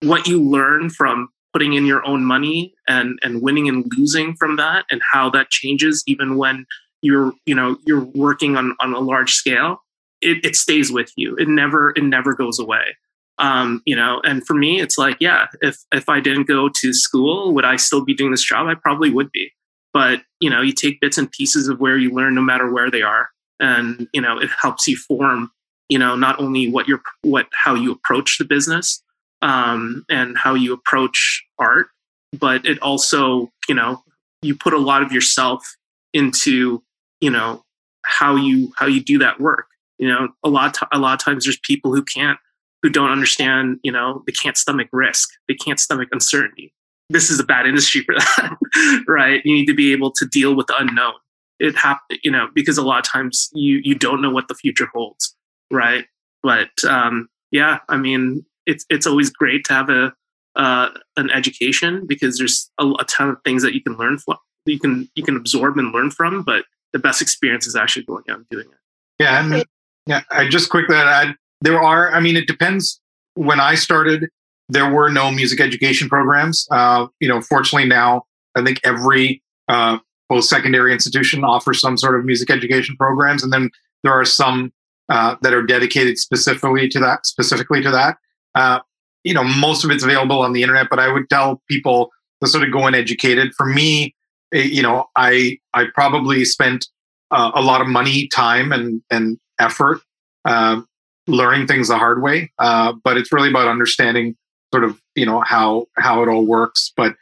[0.02, 4.58] what you learn from putting in your own money and and winning and losing from
[4.58, 6.66] that and how that changes even when
[7.02, 9.80] you're you know you're working on on a large scale
[10.22, 11.36] it, it stays with you.
[11.36, 12.98] It never it never goes away.
[13.38, 16.94] Um you know and for me it's like yeah if if i didn't go to
[16.94, 18.68] school would i still be doing this job?
[18.68, 19.52] I probably would be.
[19.94, 22.92] But you know you take bits and pieces of where you learn no matter where
[22.92, 23.30] they are.
[23.62, 25.52] And you know it helps you form
[25.88, 29.02] you know not only what you're what how you approach the business
[29.46, 31.88] um, and how you approach art,
[32.34, 34.04] but it also, you know,
[34.42, 35.76] you put a lot of yourself
[36.14, 36.82] into,
[37.22, 37.62] you know,
[38.04, 39.68] how you how you do that work.
[40.00, 42.40] You know, a lot of, a lot of times there's people who can't
[42.82, 43.80] who don't understand.
[43.84, 45.30] You know, they can't stomach risk.
[45.48, 46.74] They can't stomach uncertainty.
[47.12, 49.42] This is a bad industry for that, right?
[49.46, 51.14] You need to be able to deal with the unknown.
[51.60, 54.56] It happen, you know, because a lot of times you you don't know what the
[54.56, 55.36] future holds,
[55.72, 56.06] right?
[56.42, 60.14] But um, yeah, I mean, it's it's always great to have a
[60.56, 64.38] uh, an education because there's a, a, ton of things that you can learn from
[64.66, 68.24] you can you can absorb and learn from but the best experience is actually going
[68.30, 68.78] out and doing it.
[69.20, 69.66] Yeah and
[70.06, 73.02] yeah i just quickly add there are i mean it depends.
[73.34, 74.30] When i started
[74.70, 76.68] there were no music education programs.
[76.72, 78.24] Uh, you know fortunately now
[78.56, 79.98] i think every uh,
[80.30, 83.70] post-secondary institution offers some sort of music education programs and then
[84.04, 84.72] there are some
[85.10, 88.18] uh, that are dedicated specifically to that specifically to that
[88.56, 88.80] uh,
[89.24, 92.50] you know, most of it's available on the internet, but I would tell people to
[92.50, 93.54] sort of go uneducated.
[93.56, 94.16] For me,
[94.54, 96.88] eh, you know, I I probably spent
[97.32, 100.00] uh, a lot of money, time, and and effort
[100.46, 100.82] uh,
[101.28, 102.52] learning things the hard way.
[102.60, 104.36] Uh, but it's really about understanding
[104.74, 106.94] sort of you know how how it all works.
[106.96, 107.16] But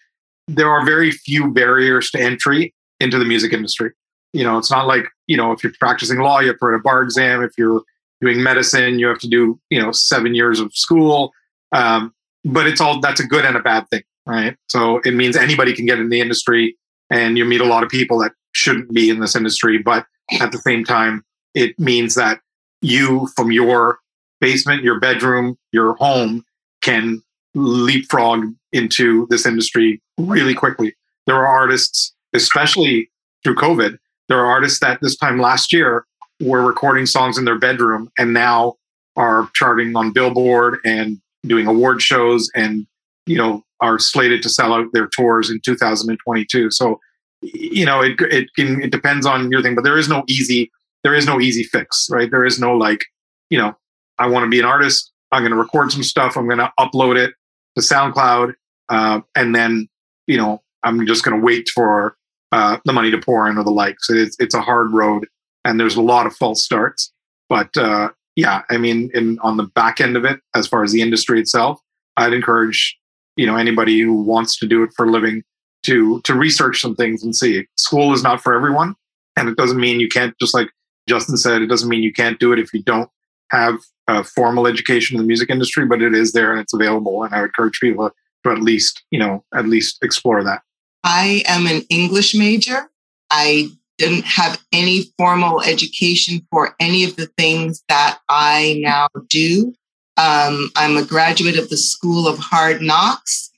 [0.48, 3.92] there are very few barriers to entry into the music industry.
[4.34, 6.80] You know, it's not like you know if you're practicing law, you have to write
[6.80, 7.42] a bar exam.
[7.42, 7.82] If you're
[8.22, 11.32] doing medicine, you have to do you know seven years of school.
[11.72, 12.14] Um,
[12.46, 14.56] but it's all that's a good and a bad thing, right?
[14.70, 16.78] So it means anybody can get in the industry,
[17.10, 19.78] and you meet a lot of people that shouldn't be in this industry.
[19.78, 20.06] But
[20.40, 22.40] at the same time, it means that
[22.82, 24.00] you, from your
[24.42, 26.44] basement, your bedroom, your home,
[26.82, 27.22] can
[27.56, 30.96] leapfrog into this industry really quickly.
[31.28, 33.10] There are artists, especially
[33.44, 33.98] through COVID,
[34.30, 36.06] there are artists that this time last year
[36.42, 38.76] were recording songs in their bedroom and now
[39.16, 42.88] are charting on Billboard and doing award shows and
[43.26, 46.72] you know are slated to sell out their tours in 2022.
[46.72, 47.00] So
[47.42, 50.72] you know it it can it depends on your thing, but there is no easy
[51.04, 52.32] there is no easy fix, right?
[52.32, 53.04] There is no like
[53.50, 53.76] you know
[54.18, 55.12] I want to be an artist.
[55.32, 56.38] I'm going to record some stuff.
[56.38, 57.34] I'm going to upload it
[57.76, 58.54] to SoundCloud,
[58.90, 59.88] uh, and then
[60.28, 62.16] you know I'm just going to wait for
[62.52, 63.98] uh, the money to pour in or the like.
[64.00, 65.28] So it's it's a hard road
[65.66, 67.12] and there's a lot of false starts.
[67.50, 70.92] But uh, yeah, I mean, in on the back end of it, as far as
[70.92, 71.80] the industry itself,
[72.18, 72.98] I'd encourage
[73.36, 75.44] you know anybody who wants to do it for a living
[75.84, 77.68] to to research some things and see.
[77.78, 78.96] School is not for everyone,
[79.38, 80.38] and it doesn't mean you can't.
[80.40, 80.70] Just like
[81.08, 83.10] Justin said, it doesn't mean you can't do it if you don't
[83.52, 83.76] have
[84.08, 87.24] a formal education in the music industry, but it is there and it's available.
[87.24, 88.12] And I would encourage people
[88.44, 90.62] to at least, you know, at least explore that.
[91.04, 92.90] I am an English major.
[93.30, 99.74] I didn't have any formal education for any of the things that I now do.
[100.18, 103.52] Um, I'm a graduate of the School of Hard Knocks.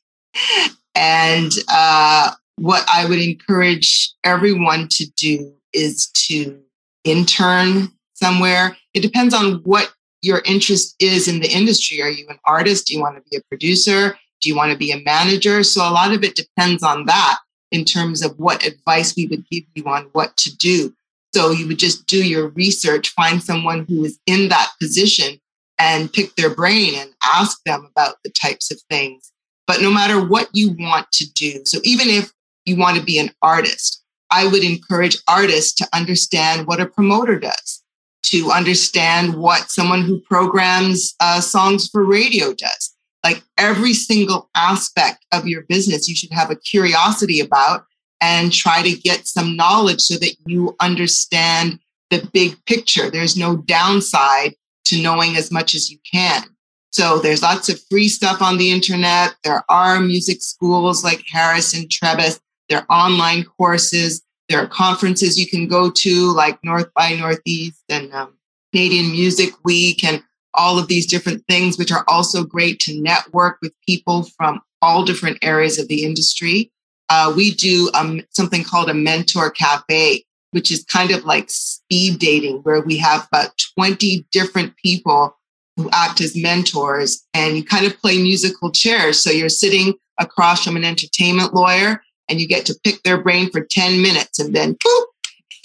[0.96, 6.58] And uh, what I would encourage everyone to do is to
[7.04, 8.78] intern somewhere.
[8.94, 12.02] It depends on what your interest is in the industry.
[12.02, 12.88] Are you an artist?
[12.88, 14.18] Do you want to be a producer?
[14.42, 15.64] Do you want to be a manager?
[15.64, 17.38] So a lot of it depends on that
[17.72, 20.94] in terms of what advice we would give you on what to do.
[21.34, 25.40] So you would just do your research, find someone who is in that position
[25.78, 29.32] and pick their brain and ask them about the types of things.
[29.68, 32.32] But no matter what you want to do, so even if
[32.66, 34.02] you want to be an artist,
[34.32, 37.84] I would encourage artists to understand what a promoter does,
[38.28, 42.95] to understand what someone who programs uh, songs for radio does.
[43.26, 47.86] Like every single aspect of your business, you should have a curiosity about
[48.22, 51.80] and try to get some knowledge so that you understand
[52.12, 53.10] the big picture.
[53.10, 54.54] There's no downside
[54.86, 56.44] to knowing as much as you can.
[56.92, 59.34] So there's lots of free stuff on the internet.
[59.44, 62.40] There are music schools like Harris and Trebas.
[62.70, 64.22] There are online courses.
[64.50, 68.38] There are conferences you can go to like North by Northeast and um,
[68.72, 70.22] Canadian Music Week and
[70.58, 75.04] all of these different things, which are also great to network with people from all
[75.04, 76.72] different areas of the industry.
[77.10, 82.20] Uh, we do um, something called a mentor cafe, which is kind of like speed
[82.20, 85.36] dating, where we have about 20 different people
[85.78, 89.22] who act as mentors and you kind of play musical chairs.
[89.22, 93.52] So you're sitting across from an entertainment lawyer and you get to pick their brain
[93.52, 94.78] for 10 minutes and then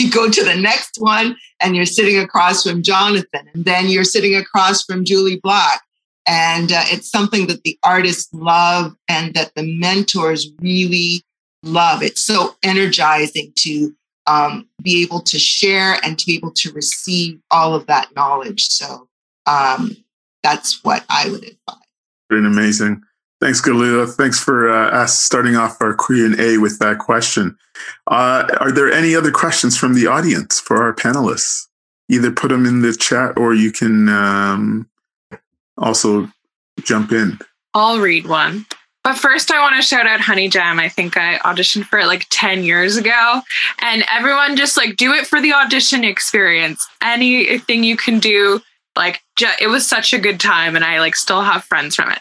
[0.00, 4.04] you go to the next one and you're sitting across from Jonathan and then you're
[4.04, 5.82] sitting across from Jully Black.
[6.26, 11.22] And uh, it's something that the artists love and that the mentors really
[11.62, 12.02] love.
[12.02, 13.94] It's so energizing to
[14.26, 18.66] um, be able to share and to be able to receive all of that knowledge.
[18.66, 19.08] So
[19.46, 19.96] um,
[20.42, 21.86] that's what I would advise.
[22.28, 23.02] Been amazing.
[23.40, 24.12] Thanks, Galila.
[24.12, 27.56] Thanks for uh, us starting off our Q and A with that question.
[28.06, 31.66] Uh, are there any other questions from the audience for our panelists?
[32.10, 34.90] Either put them in the chat or you can um,
[35.78, 36.30] also
[36.82, 37.38] jump in.
[37.72, 38.66] I'll read one.
[39.02, 40.78] But first, I want to shout out Honey Jam.
[40.78, 43.40] I think I auditioned for it like 10 years ago.
[43.80, 46.86] And everyone just like do it for the audition experience.
[47.02, 48.60] Anything you can do
[48.96, 49.20] like
[49.60, 52.20] it was such a good time and i like still have friends from it.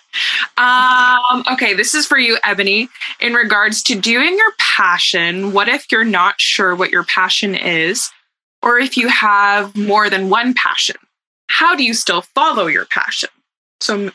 [0.58, 2.90] Um okay this is for you ebony.
[3.20, 8.10] In regards to doing your passion what if you're not sure what your passion is
[8.62, 10.98] or if you have more than one passion?
[11.48, 13.30] How do you still follow your passion?
[13.82, 14.12] So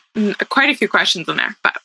[0.49, 1.77] quite a few questions in there but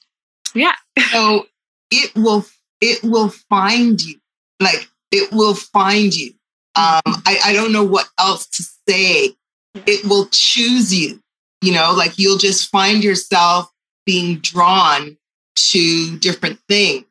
[0.53, 0.75] yeah.
[1.11, 1.47] So
[1.91, 2.45] it will
[2.81, 4.19] it will find you.
[4.59, 6.33] Like it will find you.
[6.75, 9.35] Um I, I don't know what else to say
[9.75, 11.19] it will choose you.
[11.61, 13.69] You know, like you'll just find yourself
[14.05, 15.17] being drawn
[15.55, 17.05] to different things.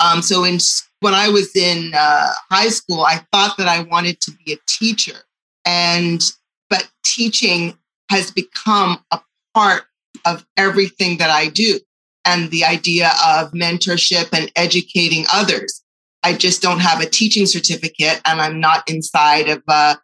[0.00, 0.58] Um, so in
[1.00, 4.58] when I was in uh, high school, I thought that I wanted to be a
[4.66, 5.16] teacher,
[5.64, 6.22] and
[6.68, 7.76] but teaching
[8.10, 9.20] has become a
[9.54, 9.84] part
[10.26, 11.80] of everything that I do,
[12.24, 15.82] and the idea of mentorship and educating others.
[16.22, 19.98] I just don't have a teaching certificate, and I'm not inside of a of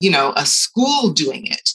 [0.00, 1.70] you know, a school doing it.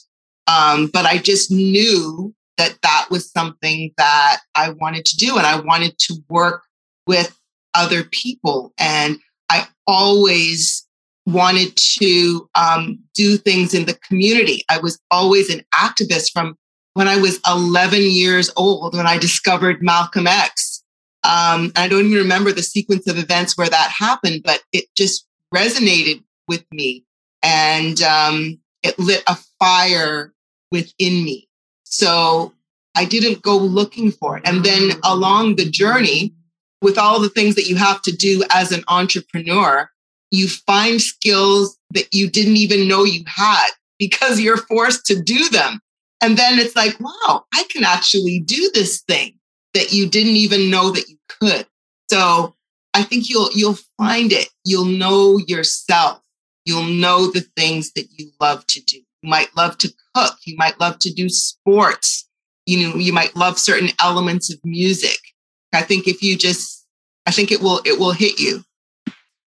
[0.46, 5.36] Um, but I just knew that that was something that I wanted to do.
[5.36, 6.62] And I wanted to work
[7.06, 7.36] with
[7.74, 8.72] other people.
[8.78, 9.18] And
[9.50, 10.86] I always
[11.26, 14.62] wanted to um, do things in the community.
[14.68, 16.56] I was always an activist from
[16.94, 20.82] when I was 11 years old when I discovered Malcolm X.
[21.24, 25.26] Um, I don't even remember the sequence of events where that happened, but it just
[25.52, 27.04] resonated with me
[27.42, 30.32] and um, it lit a fire
[30.70, 31.48] within me.
[31.84, 32.52] So
[32.94, 34.42] I didn't go looking for it.
[34.46, 36.34] And then along the journey,
[36.82, 39.90] with all the things that you have to do as an entrepreneur,
[40.30, 43.68] you find skills that you didn't even know you had
[43.98, 45.80] because you're forced to do them.
[46.20, 49.38] And then it's like, wow, I can actually do this thing
[49.74, 51.66] that you didn't even know that you could.
[52.10, 52.54] So
[52.94, 54.48] I think you'll you'll find it.
[54.64, 56.22] You'll know yourself
[56.66, 58.98] you'll know the things that you love to do.
[59.22, 60.34] You might love to cook.
[60.44, 62.28] You might love to do sports.
[62.66, 65.18] You know, you might love certain elements of music.
[65.72, 66.84] I think if you just,
[67.24, 68.64] I think it will, it will hit you.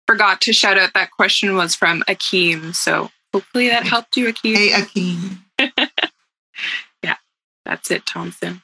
[0.07, 2.73] Forgot to shout out that question was from Akeem.
[2.73, 4.55] So hopefully that helped you, Akeem.
[4.55, 5.37] Hey, Akeem.
[7.03, 7.17] yeah,
[7.65, 8.61] that's it, Thompson.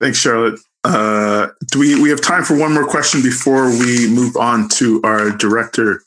[0.00, 0.60] Thanks, Charlotte.
[0.84, 5.00] Uh, do we we have time for one more question before we move on to
[5.02, 6.02] our director,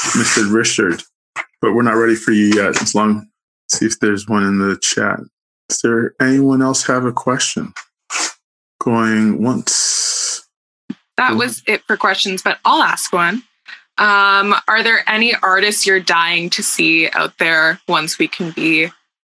[0.00, 0.52] Mr.
[0.52, 1.02] Richard?
[1.60, 2.80] But we're not ready for you yet.
[2.80, 3.28] As long
[3.68, 5.20] see if there's one in the chat.
[5.68, 7.72] Does there anyone else have a question?
[8.80, 10.46] Going once.
[11.16, 13.42] That was it for questions, but I'll ask one.
[13.98, 18.90] Um, are there any artists you're dying to see out there once we can be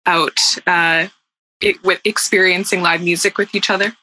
[0.07, 1.07] out uh,
[1.61, 3.95] it, with experiencing live music with each other?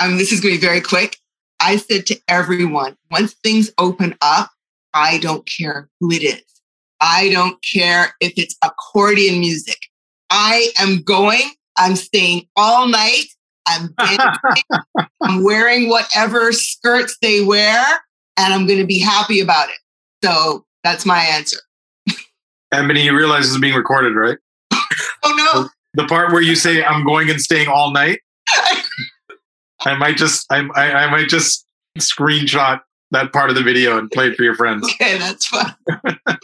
[0.00, 1.16] Um, this is going to be very quick.
[1.60, 4.50] I said to everyone, once things open up,
[4.94, 6.42] I don't care who it is.
[7.00, 9.78] I don't care if it's accordion music.
[10.30, 11.50] I am going.
[11.76, 13.26] I'm staying all night.
[13.66, 14.62] I'm dancing.
[15.22, 17.84] I'm wearing whatever skirts they wear,
[18.36, 19.76] and I'm going to be happy about it.
[20.24, 21.58] So that's my answer.
[22.72, 24.38] Ebony, you realize this is being recorded, right?
[25.22, 25.68] oh no!
[25.94, 28.20] The part where you say "I'm going and staying all night."
[29.80, 31.64] I might just, I, I, I might just
[31.98, 34.88] screenshot that part of the video and play it for your friends.
[35.00, 35.74] Okay, that's fine.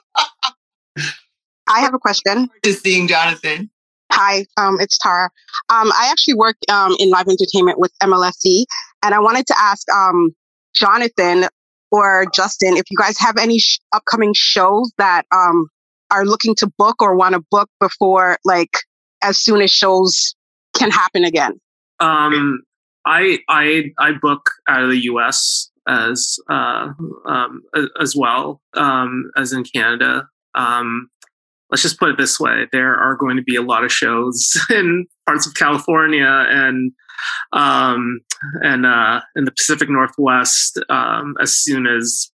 [1.67, 2.49] I have a question.
[2.65, 3.71] Just seeing Jonathan.
[4.13, 5.31] Hi, um, it's Tara.
[5.71, 8.65] Um, I actually work um, in live entertainment with MLSE,
[9.03, 10.35] and I wanted to ask um,
[10.75, 11.47] Jonathan
[11.91, 15.69] or Justin if you guys have any sh- upcoming shows that um,
[16.11, 18.79] are looking to book or want to book before, like,
[19.23, 20.35] as soon as shows
[20.77, 21.59] can happen again.
[21.99, 22.61] Um,
[23.07, 25.71] I I I book out of the U.S.
[25.89, 26.93] as uh,
[27.27, 27.63] um,
[28.01, 30.29] as well um, as in Canada.
[30.55, 31.09] Um,
[31.71, 34.59] let's just put it this way: there are going to be a lot of shows
[34.71, 36.93] in parts of California and
[37.53, 38.21] um,
[38.63, 42.31] and uh, in the Pacific Northwest um, as soon as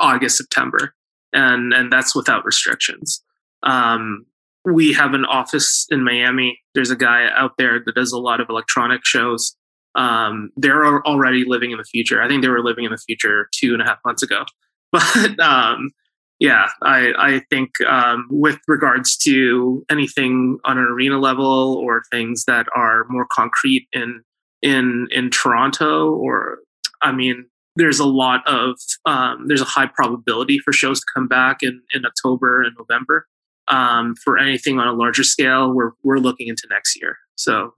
[0.00, 0.94] August September,
[1.32, 3.22] and and that's without restrictions.
[3.62, 4.26] Um,
[4.64, 6.58] we have an office in Miami.
[6.74, 9.56] There's a guy out there that does a lot of electronic shows
[9.98, 12.22] um, they're already living in the future.
[12.22, 14.44] I think they were living in the future two and a half months ago.
[14.90, 15.90] But um,
[16.38, 22.44] yeah, I, I think um, with regards to anything on an arena level or things
[22.46, 24.22] that are more concrete in
[24.62, 26.60] in in Toronto, or
[27.02, 27.44] I mean,
[27.76, 31.82] there's a lot of um, there's a high probability for shows to come back in
[31.92, 33.26] in October and November.
[33.66, 37.18] Um, for anything on a larger scale, we're we're looking into next year.
[37.34, 37.74] So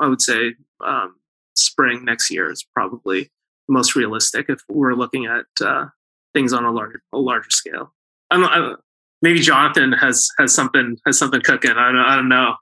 [0.00, 0.54] I would say
[0.84, 1.14] um,
[1.54, 3.30] spring next year is probably
[3.68, 5.86] most realistic if we're looking at uh,
[6.34, 7.92] things on a larger a larger scale.
[8.30, 8.76] I'm, I'm,
[9.20, 11.72] maybe Jonathan has has something has something cooking.
[11.72, 12.54] I don't, I don't know.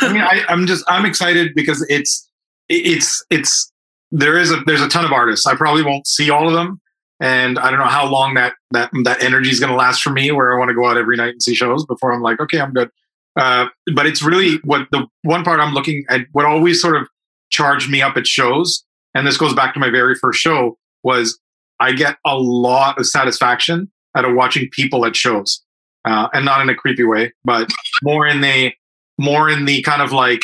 [0.00, 2.28] I mean, I, I'm just I'm excited because it's
[2.68, 3.72] it's it's
[4.10, 5.46] there is a there's a ton of artists.
[5.46, 6.80] I probably won't see all of them,
[7.20, 10.10] and I don't know how long that that that energy is going to last for
[10.10, 10.30] me.
[10.30, 12.60] Where I want to go out every night and see shows before I'm like, okay,
[12.60, 12.90] I'm good.
[13.36, 16.22] Uh, but it's really what the one part I'm looking at.
[16.32, 17.08] What always sort of
[17.54, 21.38] charged me up at shows, and this goes back to my very first show, was
[21.80, 25.62] I get a lot of satisfaction out of watching people at shows,
[26.04, 27.70] uh, and not in a creepy way, but
[28.02, 28.72] more in the
[29.18, 30.42] more in the kind of like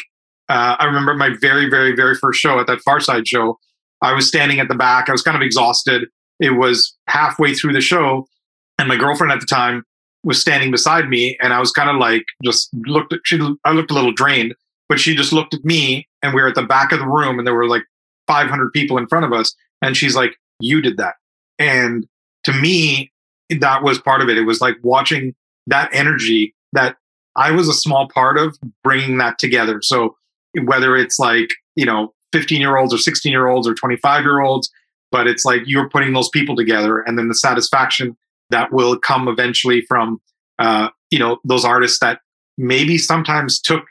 [0.49, 3.59] uh, I remember my very very very first show at that Pharcyde show.
[4.03, 5.09] I was standing at the back.
[5.09, 6.07] I was kind of exhausted.
[6.39, 8.27] It was halfway through the show,
[8.79, 9.83] and my girlfriend at the time
[10.23, 13.15] was standing beside me, and I was kind of like just looked.
[13.25, 14.55] She I looked a little drained,
[14.91, 17.39] but she just looked at me and we were at the back of the room
[17.39, 17.85] and there were like
[18.27, 19.55] 500 people in front of us.
[19.81, 21.15] And she's like you did that.
[21.59, 22.07] And
[22.45, 23.11] to me
[23.49, 24.37] that was part of it.
[24.37, 25.35] It was like watching
[25.67, 26.97] that energy that
[27.37, 29.81] i was a small part of bringing that together.
[29.81, 30.17] So
[30.65, 34.41] whether it's like you know 15 year olds or 16 year olds or 25 year
[34.41, 34.69] olds
[35.13, 38.17] but it's like you're putting those people together and then the satisfaction
[38.51, 40.21] that will come eventually from
[40.59, 42.21] uh, you know those artists that
[42.59, 43.85] maybe sometimes took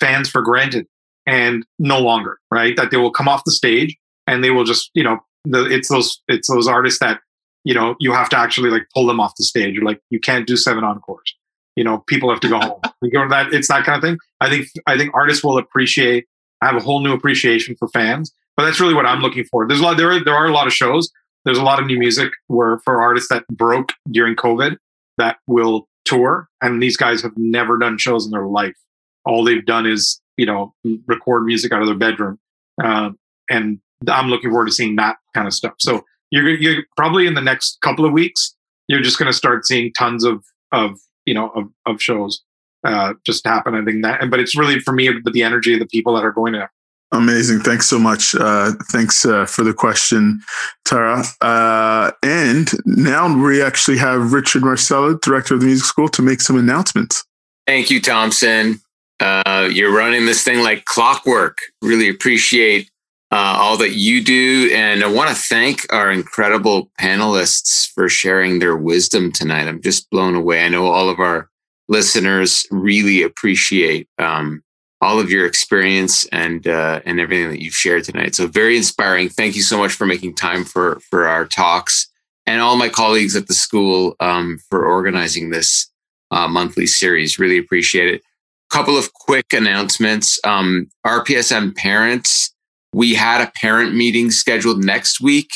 [0.00, 0.86] fans for granted
[1.26, 2.76] and no longer, right?
[2.76, 3.96] That they will come off the stage
[4.26, 7.20] and they will just, you know, the, it's those it's those artists that
[7.64, 9.74] you know you have to actually like pull them off the stage.
[9.74, 11.34] You're like you can't do seven encores.
[11.76, 12.80] You know, people have to go home.
[13.02, 14.18] You know that it's that kind of thing.
[14.42, 16.26] I think I think artists will appreciate
[16.60, 18.30] I have a whole new appreciation for fans.
[18.56, 19.66] But that's really what I'm looking for.
[19.66, 21.10] There's a lot there are, there are a lot of shows.
[21.46, 24.76] There's a lot of new music where for artists that broke during COVID
[25.16, 28.76] that will tour, and these guys have never done shows in their life
[29.24, 30.74] all they've done is you know
[31.06, 32.38] record music out of their bedroom
[32.82, 33.10] uh,
[33.48, 37.34] and i'm looking forward to seeing that kind of stuff so you're, you're probably in
[37.34, 38.54] the next couple of weeks
[38.88, 42.42] you're just going to start seeing tons of of you know of, of shows
[42.86, 45.74] uh, just happen i think that and but it's really for me but the energy
[45.74, 46.68] of the people that are going to
[47.12, 47.60] Amazing.
[47.60, 48.36] Thanks so much.
[48.36, 50.40] Uh, thanks uh, for the question,
[50.84, 51.24] Tara.
[51.40, 56.40] Uh, and now we actually have Richard Marcella, director of the music school, to make
[56.40, 57.24] some announcements.
[57.66, 58.80] Thank you, Thompson.
[59.20, 61.58] Uh, you're running this thing like clockwork.
[61.82, 62.90] Really appreciate
[63.30, 64.70] uh, all that you do.
[64.74, 69.68] And I want to thank our incredible panelists for sharing their wisdom tonight.
[69.68, 70.64] I'm just blown away.
[70.64, 71.48] I know all of our
[71.88, 74.62] listeners really appreciate um,
[75.00, 78.34] all of your experience and uh, and everything that you've shared tonight.
[78.34, 79.28] So very inspiring.
[79.28, 82.08] Thank you so much for making time for for our talks
[82.46, 85.90] and all my colleagues at the school um, for organizing this
[86.30, 87.38] uh, monthly series.
[87.38, 88.22] Really appreciate it.
[88.70, 90.38] Couple of quick announcements.
[90.44, 92.54] Um, RPSM parents
[92.92, 95.50] we had a parent meeting scheduled next week.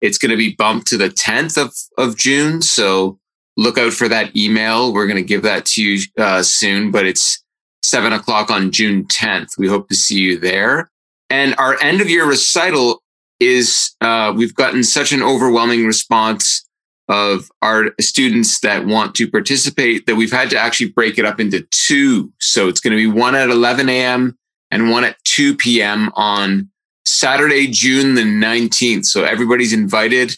[0.00, 2.62] It's going to be bumped to the 10th of, of June.
[2.62, 3.18] So
[3.56, 4.92] look out for that email.
[4.92, 7.42] We're going to give that to you uh, soon, but it's
[7.82, 9.58] seven o'clock on June 10th.
[9.58, 10.90] We hope to see you there.
[11.30, 13.02] And our end of year recital
[13.40, 16.67] is, uh, we've gotten such an overwhelming response
[17.08, 21.40] of our students that want to participate that we've had to actually break it up
[21.40, 22.32] into two.
[22.38, 24.36] So it's going to be one at 11 a.m.
[24.70, 26.10] and one at 2 p.m.
[26.14, 26.70] on
[27.06, 29.06] Saturday, June the 19th.
[29.06, 30.36] So everybody's invited.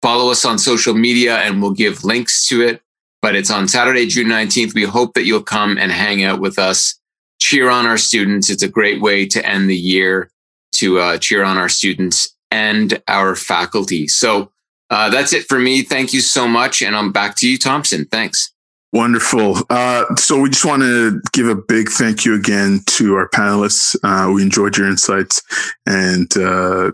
[0.00, 2.80] Follow us on social media and we'll give links to it.
[3.20, 4.74] But it's on Saturday, June 19th.
[4.74, 7.00] We hope that you'll come and hang out with us,
[7.40, 8.50] cheer on our students.
[8.50, 10.30] It's a great way to end the year
[10.74, 14.06] to uh, cheer on our students and our faculty.
[14.06, 14.52] So
[14.90, 15.82] uh, that's it for me.
[15.82, 16.82] Thank you so much.
[16.82, 18.04] And I'm back to you, Thompson.
[18.06, 18.54] Thanks.
[18.94, 19.56] Wonderful.
[19.70, 23.96] Uh, so we just want to give a big thank you again to our panelists.
[24.04, 25.42] Uh, we enjoyed your insights,
[25.84, 26.92] and uh,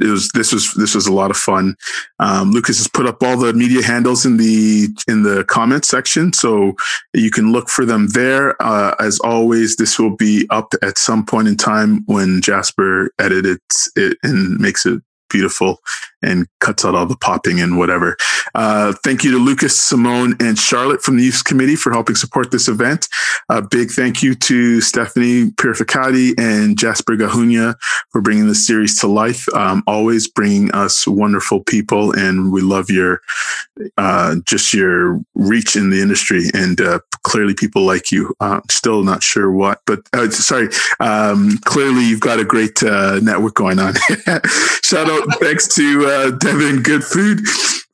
[0.00, 1.74] it was this was this was a lot of fun.
[2.20, 6.32] Um, Lucas has put up all the media handles in the in the comment section,
[6.32, 6.74] so
[7.14, 8.54] you can look for them there.
[8.62, 13.90] Uh, as always, this will be up at some point in time when Jasper edits
[13.96, 15.80] it and makes it beautiful
[16.22, 18.16] and cuts out all the popping and whatever.
[18.54, 22.50] Uh, thank you to Lucas, Simone, and Charlotte from the Youth Committee for helping support
[22.50, 23.06] this event.
[23.48, 27.74] A big thank you to Stephanie Purificati and Jasper Gahunia
[28.10, 29.48] for bringing this series to life.
[29.54, 33.20] Um, always bringing us wonderful people, and we love your
[33.96, 38.34] uh, just your reach in the industry and uh, clearly people like you.
[38.40, 40.68] Uh, still not sure what, but uh, sorry.
[41.00, 43.94] Um, clearly, you've got a great uh, network going on.
[44.82, 47.46] Shout out, thanks to uh, Devin Good Food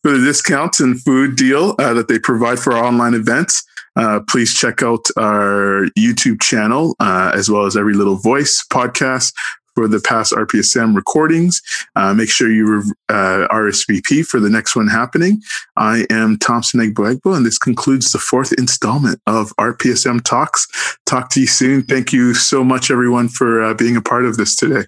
[0.03, 3.63] for the discounts and food deal uh, that they provide for our online events.
[3.95, 9.33] Uh, please check out our YouTube channel uh, as well as Every Little Voice podcast
[9.75, 11.61] for the past RPSM recordings.
[11.95, 15.43] Uh, make sure you uh, RSVP for the next one happening.
[15.77, 20.67] I am Thompson Egbo and this concludes the fourth installment of RPSM Talks.
[21.05, 21.83] Talk to you soon.
[21.83, 24.87] Thank you so much, everyone, for being a part of this today.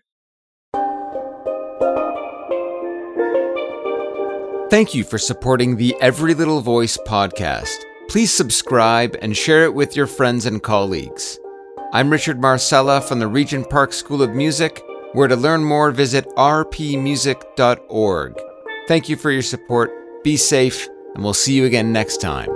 [4.70, 7.74] Thank you for supporting the Every Little Voice podcast.
[8.10, 11.38] Please subscribe and share it with your friends and colleagues.
[11.94, 14.84] I'm Richard Marcella from the Regent Park School of Music,
[15.14, 18.34] where to learn more, visit rpmusic.org.
[18.88, 19.90] Thank you for your support,
[20.22, 22.50] be safe, and we'll see you again next time.